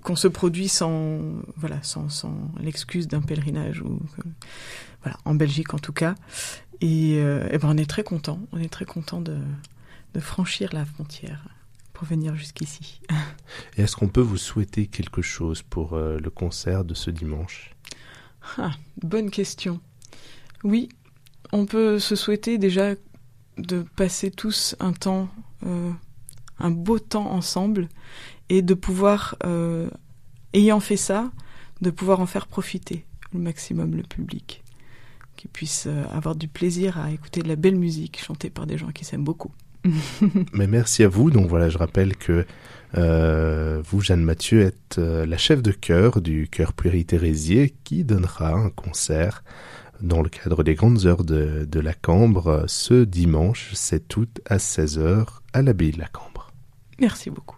qu'on 0.03 0.16
se 0.16 0.29
produit 0.29 0.68
sans 0.68 1.20
voilà 1.57 1.83
sans, 1.83 2.09
sans 2.09 2.35
l'excuse 2.61 3.09
d'un 3.09 3.20
pèlerinage 3.20 3.83
ou 3.83 4.01
voilà, 5.03 5.18
en 5.24 5.35
Belgique 5.35 5.74
en 5.74 5.79
tout 5.79 5.93
cas. 5.93 6.14
Et, 6.81 7.18
euh, 7.18 7.49
ben 7.59 7.68
on 7.70 7.76
est 7.76 7.89
très 7.89 8.05
content, 8.05 8.41
on 8.53 8.61
est 8.61 8.68
très 8.72 8.85
content 8.85 9.20
de, 9.20 9.39
de 10.14 10.20
franchir 10.20 10.72
la 10.72 10.85
frontière 10.85 11.45
pour 11.93 12.07
venir 12.07 12.37
jusqu'ici. 12.37 13.01
Et 13.76 13.83
est-ce 13.83 13.97
qu'on 13.97 14.09
peut 14.09 14.20
vous 14.20 14.37
souhaiter 14.37 14.87
quelque 14.87 15.22
chose 15.22 15.62
pour 15.62 15.95
euh, 15.95 16.18
le 16.18 16.31
concert 16.31 16.85
de 16.85 16.95
ce 16.95 17.11
dimanche? 17.11 17.74
Ah, 18.57 18.70
Bonne 19.03 19.31
question. 19.31 19.81
Oui, 20.62 20.89
on 21.53 21.66
peut 21.66 21.99
se 21.99 22.14
souhaiter 22.14 22.59
déjà 22.59 22.95
de 23.57 23.85
passer 23.97 24.31
tous 24.31 24.76
un 24.79 24.93
temps, 24.93 25.29
euh, 25.66 25.91
un 26.59 26.71
beau 26.71 26.99
temps 26.99 27.31
ensemble, 27.31 27.89
et 28.49 28.63
de 28.63 28.75
pouvoir, 28.75 29.37
ayant 30.55 30.81
fait 30.81 30.97
ça, 30.97 31.31
de 31.81 31.91
pouvoir 31.91 32.21
en 32.21 32.27
faire 32.27 32.47
profiter 32.47 33.05
le 33.33 33.41
maximum 33.41 33.95
le 33.95 34.03
public 34.03 34.63
qui 35.39 35.49
puissent 35.49 35.87
euh, 35.87 36.05
avoir 36.11 36.35
du 36.35 36.49
plaisir 36.49 36.99
à 36.99 37.11
écouter 37.13 37.41
de 37.41 37.49
la 37.49 37.57
belle 37.57 37.77
musique 37.77 38.23
chantée 38.23 38.51
par 38.51 38.67
des 38.67 38.77
gens 38.77 38.89
qui 38.89 39.05
s'aiment 39.05 39.25
beaucoup. 39.25 39.53
Mais 40.53 40.67
merci 40.67 41.05
à 41.05 41.09
vous. 41.09 41.31
Donc 41.31 41.49
voilà, 41.49 41.71
je 41.71 41.79
rappelle 41.79 42.17
que 42.17 42.45
euh, 42.97 43.81
vous, 43.89 44.01
Jeanne 44.01 44.23
Mathieu, 44.23 44.63
êtes 44.63 44.97
euh, 44.99 45.25
la 45.25 45.39
chef 45.39 45.63
de 45.63 45.71
chœur 45.71 46.21
du 46.21 46.49
chœur 46.49 46.73
Pueri-Thérésier 46.73 47.75
qui 47.85 48.05
donnera 48.05 48.53
un 48.53 48.71
concert 48.71 49.45
dans 50.01 50.23
le 50.23 50.29
cadre 50.29 50.63
des 50.65 50.75
grandes 50.75 51.07
heures 51.07 51.25
de, 51.25 51.67
de 51.71 51.81
la 51.81 51.95
Cambre 51.95 52.65
ce 52.67 53.05
dimanche 53.05 53.73
7 53.75 54.17
août 54.17 54.41
à 54.47 54.57
16h 54.57 55.27
à 55.53 55.63
l'abbaye 55.63 55.93
de 55.93 55.99
la 55.99 56.09
Cambre. 56.09 56.28
Merci 56.99 57.31
beaucoup. 57.31 57.57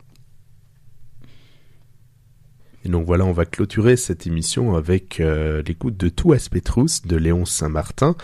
Et 2.82 2.88
donc 2.88 3.04
voilà, 3.04 3.26
on 3.26 3.32
va 3.32 3.44
clôturer 3.44 3.96
cette 3.96 4.26
émission 4.26 4.74
avec 4.74 5.20
euh, 5.20 5.62
l'écoute 5.66 5.98
de 5.98 6.08
Tout 6.08 6.34
Petrus 6.50 7.02
de 7.02 7.16
Léon 7.16 7.44
Saint-Martin, 7.44 8.16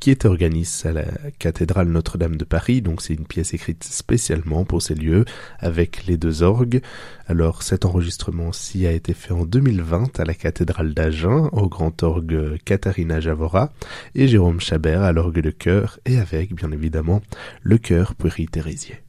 qui 0.00 0.10
est 0.10 0.26
organisé 0.26 0.90
à 0.90 0.92
la 0.92 1.04
cathédrale 1.38 1.88
Notre-Dame 1.88 2.36
de 2.36 2.44
Paris. 2.44 2.82
Donc 2.82 3.00
c'est 3.00 3.14
une 3.14 3.26
pièce 3.26 3.54
écrite 3.54 3.84
spécialement 3.84 4.66
pour 4.66 4.82
ces 4.82 4.94
lieux, 4.94 5.24
avec 5.60 6.04
les 6.06 6.18
deux 6.18 6.42
orgues. 6.42 6.82
Alors 7.26 7.62
cet 7.62 7.86
enregistrement-ci 7.86 8.86
a 8.86 8.92
été 8.92 9.14
fait 9.14 9.32
en 9.32 9.46
2020 9.46 10.20
à 10.20 10.24
la 10.24 10.34
cathédrale 10.34 10.92
d'Agen, 10.92 11.48
au 11.52 11.68
grand 11.68 12.02
orgue 12.02 12.58
Katharina 12.66 13.18
Javora, 13.18 13.72
et 14.14 14.28
Jérôme 14.28 14.60
Chabert 14.60 15.02
à 15.02 15.12
l'orgue 15.12 15.40
de 15.40 15.50
chœur, 15.50 16.00
et 16.04 16.18
avec, 16.18 16.54
bien 16.54 16.70
évidemment, 16.70 17.22
le 17.62 17.78
chœur 17.78 18.14
Pueri-Thérésier. 18.14 19.01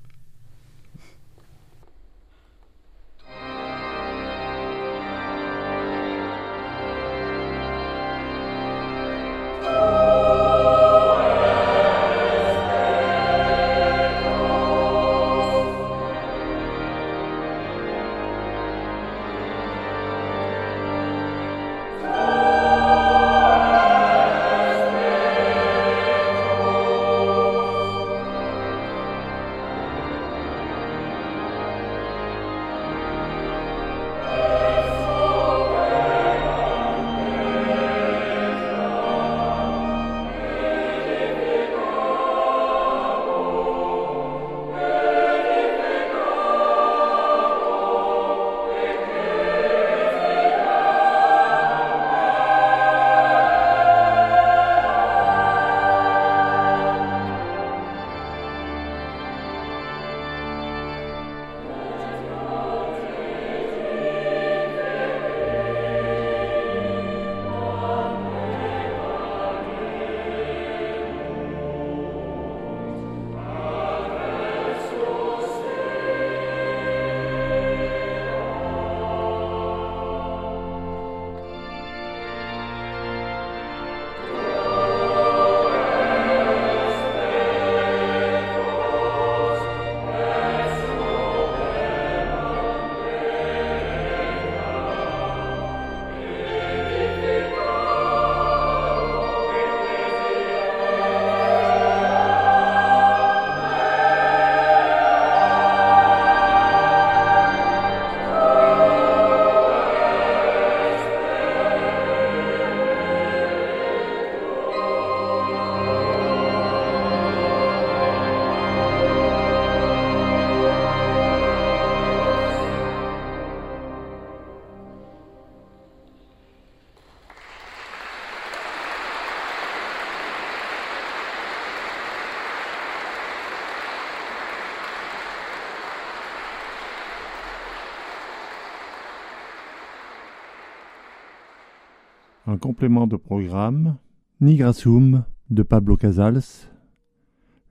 Complément 142.63 143.07
de 143.07 143.17
programme, 143.17 143.97
Nigrasum 144.39 145.25
de 145.49 145.63
Pablo 145.63 145.97
Casals, 145.97 146.69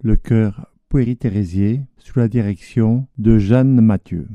le 0.03 0.17
chœur 0.17 0.71
Pueri-Thérésier 0.91 1.81
sous 1.97 2.19
la 2.19 2.29
direction 2.29 3.07
de 3.17 3.39
Jeanne 3.39 3.81
Mathieu. 3.81 4.29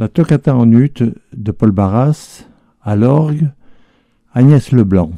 La 0.00 0.08
toccata 0.08 0.56
en 0.56 0.72
ut 0.72 1.02
de 1.34 1.52
Paul 1.52 1.72
Barras, 1.72 2.46
à 2.82 2.96
l'orgue, 2.96 3.50
Agnès 4.32 4.72
Leblanc. 4.72 5.10